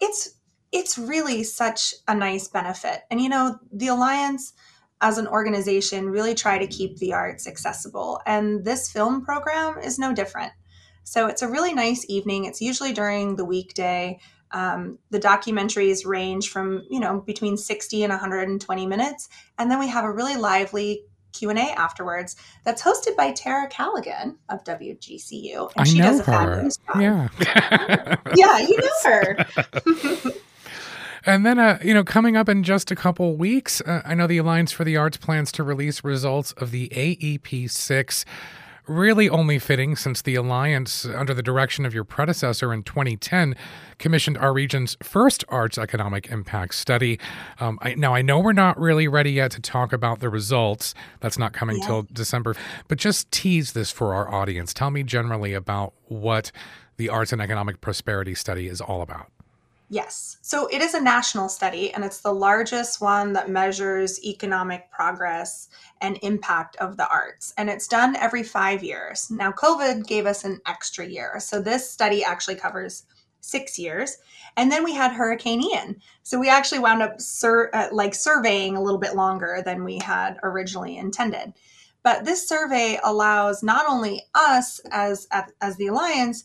it's 0.00 0.34
it's 0.70 0.96
really 0.96 1.42
such 1.42 1.94
a 2.08 2.14
nice 2.14 2.48
benefit. 2.48 3.02
And 3.10 3.20
you 3.20 3.28
know, 3.28 3.58
the 3.72 3.88
alliance 3.88 4.54
as 5.02 5.18
an 5.18 5.26
organization 5.26 6.08
really 6.08 6.34
try 6.34 6.58
to 6.58 6.66
keep 6.66 6.96
the 6.98 7.12
arts 7.12 7.46
accessible. 7.46 8.20
And 8.24 8.64
this 8.64 8.90
film 8.90 9.24
program 9.24 9.78
is 9.78 9.98
no 9.98 10.14
different. 10.14 10.52
So 11.04 11.26
it's 11.26 11.42
a 11.42 11.48
really 11.48 11.74
nice 11.74 12.06
evening. 12.08 12.44
It's 12.44 12.60
usually 12.60 12.92
during 12.92 13.34
the 13.36 13.44
weekday. 13.44 14.20
Um, 14.52 14.98
the 15.10 15.18
documentaries 15.18 16.06
range 16.06 16.50
from, 16.50 16.86
you 16.88 17.00
know, 17.00 17.20
between 17.20 17.56
60 17.56 18.04
and 18.04 18.10
120 18.10 18.86
minutes. 18.86 19.28
And 19.58 19.70
then 19.70 19.80
we 19.80 19.88
have 19.88 20.04
a 20.04 20.12
really 20.12 20.36
lively 20.36 21.04
Q&A 21.32 21.54
afterwards 21.54 22.36
that's 22.64 22.82
hosted 22.82 23.16
by 23.16 23.32
Tara 23.32 23.66
Callaghan 23.68 24.36
of 24.50 24.62
WGCU. 24.64 25.72
And 25.76 25.80
I 25.80 25.84
she 25.84 25.98
know 25.98 26.04
does 26.04 26.20
a 26.20 26.32
her. 26.32 26.68
Yeah. 27.00 27.28
yeah, 28.36 28.58
you 28.60 28.78
know 28.78 28.90
her. 29.04 30.32
And 31.24 31.46
then, 31.46 31.58
uh, 31.58 31.78
you 31.82 31.94
know, 31.94 32.04
coming 32.04 32.36
up 32.36 32.48
in 32.48 32.62
just 32.62 32.90
a 32.90 32.96
couple 32.96 33.36
weeks, 33.36 33.80
uh, 33.82 34.02
I 34.04 34.14
know 34.14 34.26
the 34.26 34.38
Alliance 34.38 34.72
for 34.72 34.84
the 34.84 34.96
Arts 34.96 35.16
plans 35.16 35.52
to 35.52 35.62
release 35.62 36.02
results 36.02 36.52
of 36.52 36.70
the 36.70 36.88
AEP 36.88 37.70
6 37.70 38.24
really 38.86 39.28
only 39.28 39.58
fitting 39.58 39.96
since 39.96 40.22
the 40.22 40.34
Alliance, 40.34 41.04
under 41.04 41.32
the 41.34 41.42
direction 41.42 41.86
of 41.86 41.94
your 41.94 42.04
predecessor 42.04 42.72
in 42.72 42.82
2010, 42.82 43.54
commissioned 43.98 44.36
our 44.38 44.52
region's 44.52 44.96
first 45.02 45.44
arts 45.48 45.78
economic 45.78 46.26
impact 46.28 46.74
study. 46.74 47.18
Um, 47.60 47.78
I, 47.82 47.94
now, 47.94 48.14
I 48.14 48.22
know 48.22 48.40
we're 48.40 48.52
not 48.52 48.78
really 48.78 49.08
ready 49.08 49.32
yet 49.32 49.52
to 49.52 49.60
talk 49.60 49.92
about 49.92 50.20
the 50.20 50.28
results. 50.28 50.94
That's 51.20 51.38
not 51.38 51.52
coming 51.52 51.78
yeah. 51.78 51.86
till 51.86 52.02
December, 52.12 52.56
but 52.88 52.98
just 52.98 53.30
tease 53.30 53.72
this 53.72 53.90
for 53.90 54.14
our 54.14 54.32
audience. 54.32 54.74
Tell 54.74 54.90
me 54.90 55.02
generally 55.02 55.54
about 55.54 55.94
what 56.06 56.50
the 56.96 57.08
Arts 57.08 57.32
and 57.32 57.40
Economic 57.40 57.80
Prosperity 57.80 58.34
Study 58.34 58.66
is 58.68 58.80
all 58.80 59.02
about. 59.02 59.30
Yes. 59.92 60.38
So 60.40 60.68
it 60.68 60.80
is 60.80 60.94
a 60.94 61.00
national 61.02 61.50
study, 61.50 61.92
and 61.92 62.02
it's 62.02 62.20
the 62.20 62.32
largest 62.32 63.02
one 63.02 63.34
that 63.34 63.50
measures 63.50 64.24
economic 64.24 64.90
progress 64.90 65.68
and 66.00 66.18
impact 66.22 66.76
of 66.76 66.96
the 66.96 67.06
arts. 67.10 67.52
And 67.58 67.68
it's 67.68 67.88
done 67.88 68.16
every 68.16 68.42
five 68.42 68.82
years. 68.82 69.30
Now, 69.30 69.52
COVID 69.52 70.06
gave 70.06 70.24
us 70.24 70.44
an 70.44 70.62
extra 70.64 71.04
year. 71.04 71.38
So 71.40 71.60
this 71.60 71.90
study 71.90 72.24
actually 72.24 72.54
covers 72.54 73.04
six 73.40 73.78
years. 73.78 74.16
And 74.56 74.72
then 74.72 74.82
we 74.82 74.94
had 74.94 75.12
Hurricane 75.12 75.62
Ian. 75.62 76.00
So 76.22 76.40
we 76.40 76.48
actually 76.48 76.78
wound 76.78 77.02
up 77.02 77.20
sur- 77.20 77.68
uh, 77.74 77.88
like 77.92 78.14
surveying 78.14 78.78
a 78.78 78.82
little 78.82 79.00
bit 79.00 79.14
longer 79.14 79.60
than 79.62 79.84
we 79.84 79.98
had 79.98 80.38
originally 80.42 80.96
intended. 80.96 81.52
But 82.02 82.24
this 82.24 82.48
survey 82.48 82.98
allows 83.04 83.62
not 83.62 83.84
only 83.86 84.22
us 84.34 84.80
as, 84.90 85.28
as 85.60 85.76
the 85.76 85.88
Alliance, 85.88 86.44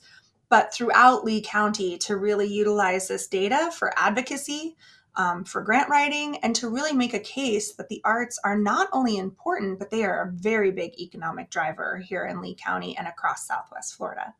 but 0.50 0.74
throughout 0.74 1.24
Lee 1.24 1.42
County 1.42 1.98
to 2.00 2.18
really 2.18 2.48
utilize 2.48 3.08
this 3.08 3.27
data 3.27 3.72
for 3.74 3.94
advocacy, 3.98 4.75
um, 5.16 5.44
for 5.44 5.62
grant 5.62 5.89
writing, 5.89 6.38
and 6.38 6.56
to 6.56 6.70
really 6.70 6.94
make 6.94 7.13
a 7.13 7.20
case 7.20 7.74
that 7.75 7.89
the 7.89 8.01
arts 8.06 8.39
are 8.44 8.58
not 8.58 8.88
only 8.94 9.18
important, 9.18 9.80
but 9.80 9.89
they 9.89 10.04
are 10.04 10.24
a 10.24 10.32
very 10.32 10.72
big 10.72 10.94
economic 11.00 11.50
driver 11.50 11.98
here 11.98 12.25
in 12.25 12.42
Lee 12.42 12.56
County 12.56 12.96
and 12.98 13.08
across 13.08 13.48
Southwest 13.48 13.96
Florida. 13.96 14.34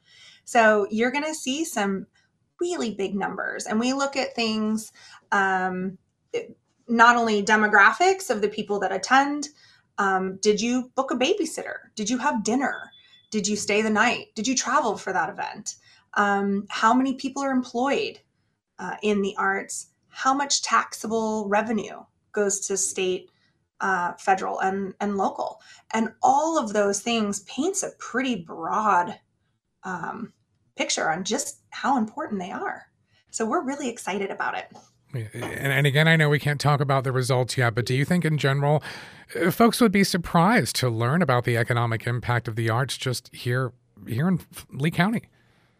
So 0.46 0.88
you're 0.92 1.12
going 1.12 1.26
to 1.26 1.34
see 1.34 1.66
some 1.66 2.08
really 2.62 2.94
big 2.94 3.16
numbers. 3.16 3.66
And 3.66 3.80
we 3.80 3.94
look 3.94 4.16
at 4.16 4.36
things 4.36 4.92
um, 5.32 5.98
not 6.88 7.18
only 7.18 7.44
demographics 7.44 8.30
of 8.30 8.42
the 8.42 8.48
people 8.48 8.80
that 8.80 8.92
attend. 8.92 9.50
Um, 9.98 10.38
did 10.42 10.62
you 10.62 10.92
book 10.96 11.12
a 11.12 11.16
babysitter? 11.16 11.76
Did 11.96 12.10
you 12.10 12.18
have 12.20 12.44
dinner? 12.44 12.92
Did 13.30 13.48
you 13.48 13.56
stay 13.56 13.82
the 13.82 13.90
night? 13.90 14.28
Did 14.36 14.48
you 14.48 14.56
travel 14.56 14.98
for 14.98 15.12
that 15.12 15.30
event? 15.30 15.76
Um, 16.18 16.66
how 16.70 16.94
many 16.94 17.14
people 17.14 17.42
are 17.42 17.52
employed 17.52 18.20
uh, 18.80 18.96
in 19.02 19.22
the 19.22 19.36
arts, 19.38 19.92
how 20.10 20.34
much 20.34 20.64
taxable 20.64 21.48
revenue 21.48 22.04
goes 22.34 22.60
to 22.68 22.76
state, 22.76 23.30
uh, 23.80 24.14
federal, 24.14 24.60
and, 24.60 24.94
and 25.00 25.16
local. 25.16 25.62
And 25.94 26.10
all 26.22 26.58
of 26.58 26.74
those 26.74 27.00
things 27.00 27.42
paints 27.42 27.84
a 27.84 27.92
pretty 28.00 28.36
broad 28.36 29.18
um, 29.84 30.34
picture 30.76 31.10
on 31.10 31.24
just 31.24 31.62
how 31.70 31.98
important 31.98 32.42
they 32.42 32.52
are. 32.52 32.88
So 33.30 33.46
we're 33.46 33.64
really 33.64 33.90
excited 33.90 34.32
about 34.32 34.58
it. 34.58 34.72
And, 35.14 35.72
and, 35.72 35.88
again, 35.88 36.08
I 36.08 36.16
know 36.16 36.30
we 36.30 36.40
can't 36.40 36.60
talk 36.60 36.82
about 36.82 37.04
the 37.04 37.12
results 37.12 37.58
yet, 37.58 37.74
but 37.74 37.86
do 37.86 37.96
you 37.96 38.04
think 38.04 38.26
in 38.26 38.38
general, 38.38 38.84
uh, 39.40 39.52
folks 39.52 39.80
would 39.80 39.92
be 39.92 40.04
surprised 40.04 40.76
to 40.78 40.90
learn 40.90 41.22
about 41.22 41.46
the 41.46 41.56
economic 41.56 42.06
impact 42.06 42.48
of 42.48 42.56
the 42.56 42.70
arts 42.70 42.98
just 42.98 43.34
here 43.34 43.72
here 44.06 44.28
in 44.28 44.42
Lee 44.72 44.92
County? 44.92 45.24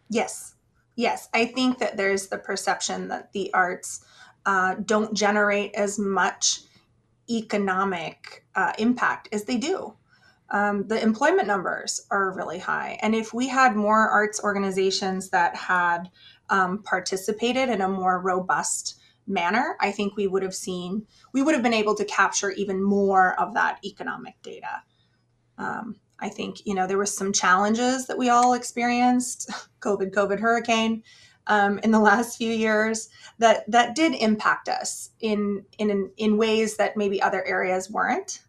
Yes. 0.08 0.54
Yes. 0.96 1.28
I 1.32 1.46
think 1.46 1.78
that 1.78 1.96
there's 1.96 2.28
the 2.28 2.38
perception 2.38 3.08
that 3.08 3.32
the 3.32 3.52
arts 3.54 4.04
uh, 4.46 4.76
don't 4.84 5.14
generate 5.14 5.74
as 5.74 5.98
much 5.98 6.60
economic 7.30 8.46
uh, 8.54 8.72
impact 8.78 9.28
as 9.32 9.44
they 9.44 9.56
do. 9.58 9.94
Um, 10.50 10.88
the 10.88 11.00
employment 11.02 11.46
numbers 11.46 12.06
are 12.10 12.32
really 12.32 12.58
high. 12.58 12.98
And 13.02 13.14
if 13.14 13.34
we 13.34 13.48
had 13.48 13.76
more 13.76 14.08
arts 14.08 14.42
organizations 14.42 15.28
that 15.30 15.54
had 15.54 16.10
um, 16.48 16.82
participated 16.82 17.68
in 17.68 17.82
a 17.82 17.88
more 17.88 18.20
robust 18.20 18.98
manner, 19.26 19.76
I 19.78 19.92
think 19.92 20.16
we 20.16 20.26
would 20.26 20.42
have 20.42 20.54
seen, 20.54 21.06
we 21.34 21.42
would 21.42 21.54
have 21.54 21.62
been 21.62 21.74
able 21.74 21.94
to 21.96 22.04
capture 22.06 22.50
even 22.52 22.82
more 22.82 23.38
of 23.38 23.52
that 23.54 23.78
economic 23.84 24.40
data. 24.42 24.82
Um, 25.58 25.96
I 26.20 26.28
think, 26.28 26.66
you 26.66 26.74
know, 26.74 26.86
there 26.86 26.98
was 26.98 27.16
some 27.16 27.32
challenges 27.32 28.06
that 28.06 28.18
we 28.18 28.28
all 28.28 28.54
experienced, 28.54 29.50
COVID, 29.80 30.10
COVID, 30.10 30.40
hurricane, 30.40 31.02
um, 31.46 31.78
in 31.80 31.90
the 31.90 32.00
last 32.10 32.36
few 32.36 32.52
years 32.52 33.08
that 33.38 33.70
that 33.70 33.94
did 33.94 34.14
impact 34.14 34.68
us 34.68 35.10
in 35.20 35.64
in 35.78 36.10
in 36.16 36.36
ways 36.36 36.76
that 36.76 36.96
maybe 36.96 37.22
other 37.22 37.44
areas 37.44 37.90
weren't. 37.90 38.40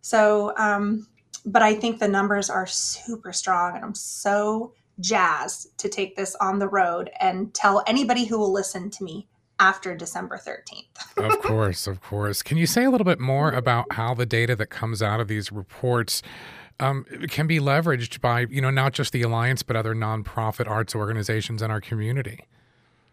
So, 0.00 0.52
um, 0.56 1.06
but 1.46 1.62
I 1.62 1.74
think 1.74 1.98
the 1.98 2.08
numbers 2.08 2.50
are 2.50 2.66
super 2.66 3.32
strong, 3.32 3.76
and 3.76 3.84
I'm 3.84 3.94
so 3.94 4.74
jazzed 5.00 5.78
to 5.78 5.88
take 5.88 6.16
this 6.16 6.34
on 6.36 6.58
the 6.58 6.68
road 6.68 7.10
and 7.20 7.52
tell 7.54 7.82
anybody 7.86 8.24
who 8.24 8.38
will 8.38 8.52
listen 8.52 8.90
to 8.90 9.04
me 9.04 9.28
after 9.58 9.94
December 9.94 10.38
13th. 10.38 11.16
of 11.32 11.40
course, 11.40 11.86
of 11.86 12.00
course. 12.00 12.42
Can 12.42 12.58
you 12.58 12.66
say 12.66 12.84
a 12.84 12.90
little 12.90 13.04
bit 13.04 13.20
more 13.20 13.50
about 13.52 13.92
how 13.92 14.12
the 14.12 14.26
data 14.26 14.56
that 14.56 14.66
comes 14.66 15.02
out 15.02 15.20
of 15.20 15.28
these 15.28 15.52
reports 15.52 16.22
um, 16.80 17.04
can 17.28 17.46
be 17.46 17.58
leveraged 17.58 18.20
by 18.20 18.40
you 18.40 18.60
know 18.60 18.70
not 18.70 18.92
just 18.92 19.12
the 19.12 19.22
alliance 19.22 19.62
but 19.62 19.76
other 19.76 19.94
nonprofit 19.94 20.68
arts 20.68 20.94
organizations 20.94 21.62
in 21.62 21.70
our 21.70 21.80
community. 21.80 22.46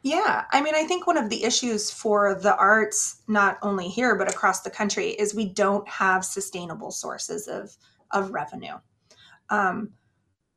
Yeah, 0.01 0.45
I 0.51 0.61
mean, 0.61 0.75
I 0.75 0.85
think 0.85 1.07
one 1.07 1.17
of 1.17 1.29
the 1.29 1.43
issues 1.43 1.91
for 1.91 2.33
the 2.33 2.55
arts, 2.55 3.21
not 3.27 3.57
only 3.61 3.89
here 3.89 4.15
but 4.15 4.31
across 4.31 4.61
the 4.61 4.69
country, 4.69 5.09
is 5.09 5.35
we 5.35 5.45
don't 5.45 5.87
have 5.89 6.23
sustainable 6.23 6.91
sources 6.91 7.47
of 7.47 7.75
of 8.11 8.31
revenue. 8.31 8.75
Um, 9.49 9.91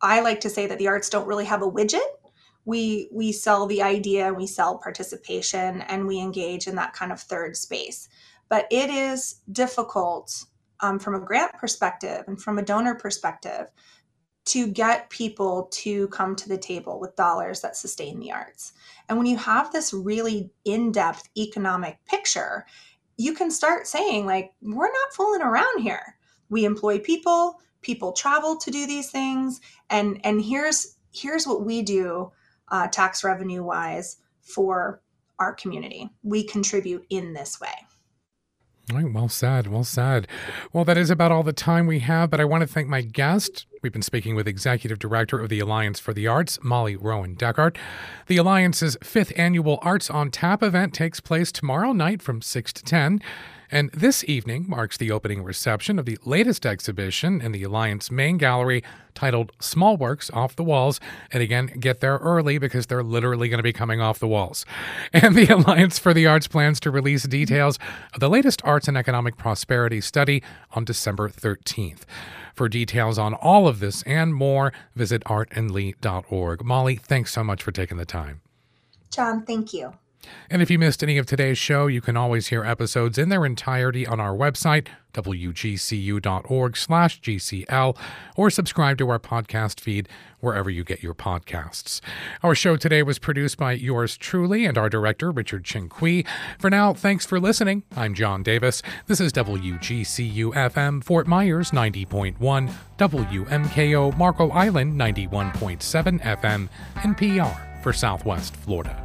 I 0.01 0.21
like 0.21 0.41
to 0.41 0.51
say 0.51 0.67
that 0.67 0.79
the 0.79 0.89
arts 0.89 1.09
don't 1.09 1.27
really 1.27 1.45
have 1.45 1.63
a 1.63 1.71
widget. 1.71 2.01
We 2.65 3.09
we 3.13 3.33
sell 3.33 3.67
the 3.67 3.83
idea, 3.83 4.33
we 4.33 4.47
sell 4.47 4.79
participation, 4.79 5.83
and 5.83 6.07
we 6.07 6.21
engage 6.21 6.67
in 6.69 6.77
that 6.77 6.93
kind 6.93 7.11
of 7.11 7.21
third 7.21 7.57
space. 7.57 8.09
But 8.49 8.67
it 8.71 8.91
is 8.91 9.41
difficult 9.51 10.45
um, 10.83 10.99
from 10.99 11.15
a 11.15 11.21
grant 11.21 11.53
perspective 11.55 12.25
and 12.27 12.41
from 12.41 12.59
a 12.59 12.63
donor 12.63 12.95
perspective 12.95 13.69
to 14.45 14.67
get 14.67 15.09
people 15.09 15.69
to 15.71 16.09
come 16.09 16.35
to 16.35 16.49
the 16.49 16.59
table 16.59 16.99
with 16.99 17.15
dollars 17.17 17.61
that 17.61 17.77
sustain 17.77 18.19
the 18.19 18.33
arts. 18.33 18.73
And 19.09 19.17
when 19.17 19.27
you 19.27 19.37
have 19.37 19.73
this 19.73 19.93
really 19.95 20.51
in 20.65 20.91
depth 20.91 21.29
economic 21.37 21.99
picture, 22.07 22.67
you 23.17 23.35
can 23.35 23.51
start 23.51 23.87
saying, 23.87 24.27
like, 24.27 24.53
we're 24.61 24.87
not 24.87 25.15
fooling 25.15 25.43
around 25.43 25.81
here. 25.81 26.17
We 26.49 26.65
employ 26.65 26.99
people, 26.99 27.61
people 27.83 28.13
travel 28.13 28.57
to 28.57 28.71
do 28.71 28.87
these 28.87 29.11
things, 29.11 29.61
and 29.91 30.21
and 30.25 30.43
here's 30.43 30.97
here's 31.13 31.47
what 31.47 31.65
we 31.65 31.83
do 31.83 32.33
uh, 32.71 32.89
tax 32.89 33.23
revenue 33.23 33.63
wise 33.63 34.17
for 34.41 35.03
our 35.39 35.55
community. 35.55 36.11
We 36.23 36.45
contribute 36.45 37.07
in 37.11 37.33
this 37.33 37.61
way. 37.61 37.75
All 38.91 38.99
right, 38.99 39.13
well 39.13 39.29
said, 39.29 39.69
well 39.69 39.85
said. 39.85 40.27
Well, 40.73 40.85
that 40.85 40.99
is 40.99 41.09
about 41.09 41.31
all 41.31 41.45
the 41.45 41.53
time 41.53 41.87
we 41.87 42.01
have, 42.01 42.31
but 42.31 42.41
I 42.41 42.45
want 42.45 42.63
to 42.63 42.67
thank 42.67 42.89
my 42.89 43.01
guest. 43.01 43.65
We've 43.81 43.93
been 43.93 44.03
speaking 44.03 44.35
with 44.35 44.49
Executive 44.49 44.99
Director 44.99 45.39
of 45.39 45.49
the 45.49 45.61
Alliance 45.61 46.01
for 46.01 46.13
the 46.13 46.27
Arts, 46.27 46.59
Molly 46.63 46.97
Rowan 46.97 47.37
Deckart. 47.37 47.77
The 48.27 48.39
Alliance's 48.39 48.97
fifth 49.03 49.33
annual 49.37 49.79
Arts 49.83 50.11
on 50.11 50.33
Tap 50.33 50.65
event 50.65 50.95
takes 50.95 51.21
place 51.21 51.53
tomorrow 51.53 51.93
night 51.93 52.23
from 52.23 52.43
6 52.43 52.73
to 52.73 52.83
10. 52.83 53.21
And 53.71 53.91
this 53.93 54.25
evening 54.25 54.67
marks 54.69 54.97
the 54.97 55.13
opening 55.13 55.45
reception 55.45 55.99
of 55.99 56.05
the 56.05 56.19
latest 56.25 56.67
exhibition 56.67 57.41
in 57.41 57.53
the 57.53 57.63
Alliance 57.63 58.11
main 58.11 58.37
gallery 58.37 58.83
titled 59.23 59.53
Small 59.61 59.97
Works 59.97 60.33
Off 60.33 60.57
the 60.57 60.65
Walls. 60.65 60.99
And 61.31 61.45
again, 61.45 61.67
get 61.79 62.01
there 62.01 62.17
early 62.17 62.59
because 62.59 62.87
they're 62.87 63.05
literally 63.05 63.49
going 63.49 63.61
to 63.61 63.63
be 63.63 63.73
coming 63.73 64.01
off 64.01 64.19
the 64.19 64.27
walls. 64.27 64.67
And 65.13 65.37
the 65.37 65.47
Alliance 65.47 65.99
for 65.99 66.13
the 66.13 66.27
Arts 66.27 66.49
plans 66.49 66.81
to 66.81 66.91
release 66.91 67.23
details 67.23 67.79
of 68.13 68.19
the 68.19 68.29
latest 68.29 68.61
Arts 68.65 68.89
and 68.89 68.97
Economic 68.97 69.37
Prosperity 69.37 70.01
study 70.01 70.43
on 70.73 70.85
December 70.85 71.29
13th. 71.29 72.01
For 72.55 72.69
details 72.69 73.17
on 73.19 73.35
all 73.35 73.69
of 73.69 73.79
this 73.79 74.03
and 74.03 74.35
more, 74.35 74.73
visit 74.97 75.23
artinlee.org. 75.25 76.65
Molly, 76.65 76.97
thanks 76.97 77.33
so 77.33 77.45
much 77.45 77.63
for 77.63 77.71
taking 77.71 77.99
the 77.99 78.05
time. 78.05 78.41
John, 79.11 79.45
thank 79.45 79.73
you. 79.73 79.93
And 80.51 80.63
if 80.63 80.71
you 80.71 80.79
missed 80.79 81.03
any 81.03 81.19
of 81.19 81.27
today's 81.27 81.59
show, 81.59 81.87
you 81.87 82.01
can 82.01 82.17
always 82.17 82.49
hear 82.49 82.65
episodes 82.65 83.19
in 83.19 83.29
their 83.29 83.45
entirety 83.45 84.07
on 84.07 84.21
our 84.21 84.35
website, 84.35 84.89
wgcu.org 85.15 86.77
slash 86.77 87.21
GCL, 87.21 87.97
or 88.37 88.51
subscribe 88.51 88.99
to 88.99 89.09
our 89.09 89.19
podcast 89.19 89.81
feed 89.81 90.09
wherever 90.41 90.71
you 90.71 90.85
get 90.85 91.03
your 91.03 91.15
podcasts. 91.15 92.01
Our 92.43 92.55
show 92.55 92.77
today 92.77 93.03
was 93.03 93.19
produced 93.19 93.57
by 93.59 93.73
yours 93.73 94.17
truly 94.17 94.65
and 94.65 94.77
our 94.77 94.89
director, 94.89 95.31
Richard 95.31 95.65
Chinqui. 95.65 96.27
For 96.59 96.71
now, 96.71 96.93
thanks 96.93 97.25
for 97.25 97.41
listening. 97.41 97.85
I'm 97.97 98.15
John 98.15 98.43
Davis. 98.43 98.83
This 99.07 99.21
is 99.21 99.33
WGCU 99.33 100.53
FM, 100.53 101.03
Fort 101.05 101.27
Myers 101.27 101.71
90.1, 101.71 102.73
WMKO 102.99 104.17
Marco 104.17 104.51
Island 104.51 104.99
91.7 105.01 106.21
FM, 106.23 106.69
and 107.03 107.17
PR 107.17 107.83
for 107.83 107.93
Southwest 107.93 108.57
Florida. 108.57 109.02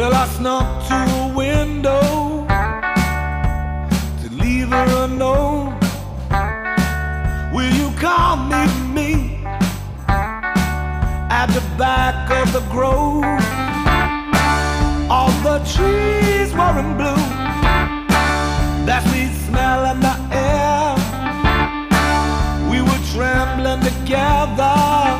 Well, 0.00 0.14
I 0.14 0.26
snuck 0.28 0.88
to 0.88 0.94
a 0.94 1.28
window 1.36 2.46
to 4.22 4.26
leave 4.42 4.70
her 4.70 5.06
note. 5.06 5.78
Will 7.52 7.70
you 7.70 7.90
come 7.98 8.48
meet 8.48 8.94
me 8.94 9.44
at 11.28 11.48
the 11.48 11.60
back 11.76 12.30
of 12.30 12.50
the 12.54 12.62
grove? 12.72 13.24
All 15.10 15.32
the 15.42 15.58
trees 15.74 16.50
were 16.54 16.78
in 16.78 16.96
bloom. 16.96 17.30
That 18.86 19.02
sweet 19.06 19.34
smell 19.48 19.84
in 19.92 20.00
the 20.00 20.16
air. 20.32 20.96
We 22.70 22.80
were 22.80 23.02
trembling 23.12 23.82
together. 23.82 25.19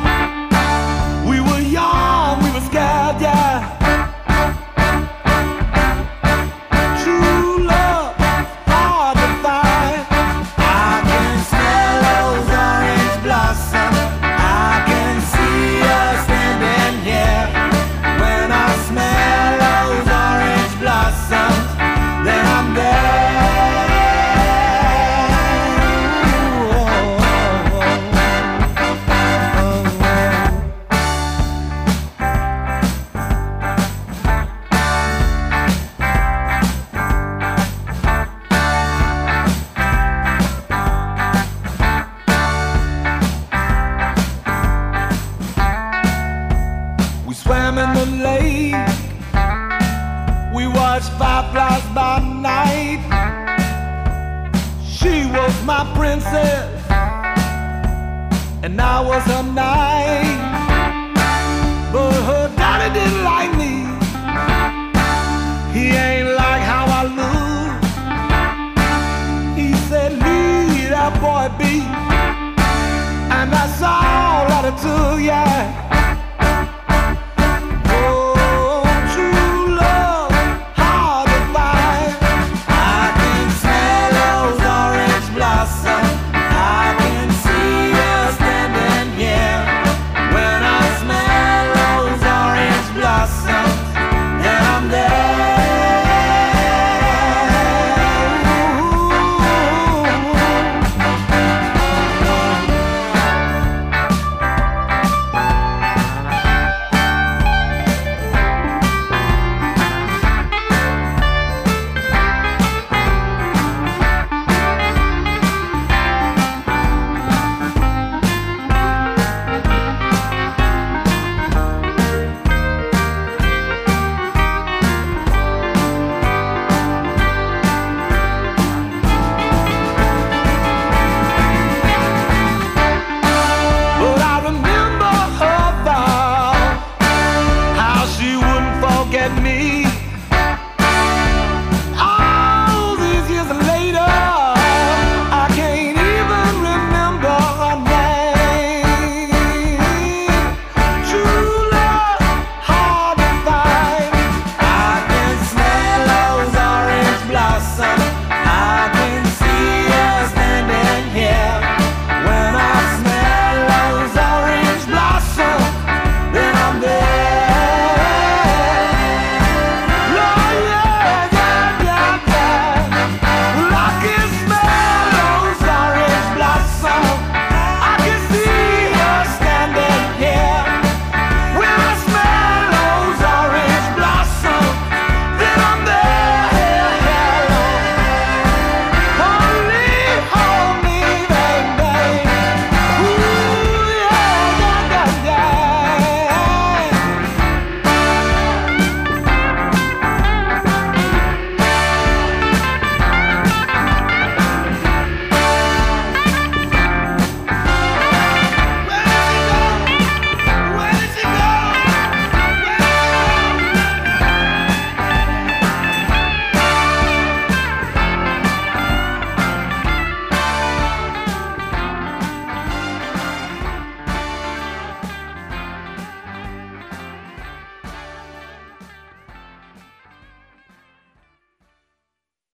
my 55.83 55.93
princess, 55.95 56.69
and 58.61 58.79
I 58.79 59.01
was 59.01 59.25
a 59.39 59.43
knight. 59.57 60.39
But 61.91 62.13
her 62.29 62.47
daddy 62.55 62.89
didn't 62.93 63.23
like 63.23 63.51
me. 63.61 63.73
He 65.73 65.85
ain't 66.05 66.29
like 66.41 66.63
how 66.73 66.85
I 66.99 67.03
look. 67.19 67.73
He 69.57 69.73
said, 69.89 70.11
"Leave 70.25 70.89
that 70.89 71.13
boy 71.23 71.45
be," 71.57 71.75
and 73.37 73.47
that's 73.51 73.81
all 73.81 74.45
that 74.51 74.63
it 74.65 74.77
took. 74.83 75.19
Yeah. 75.19 75.50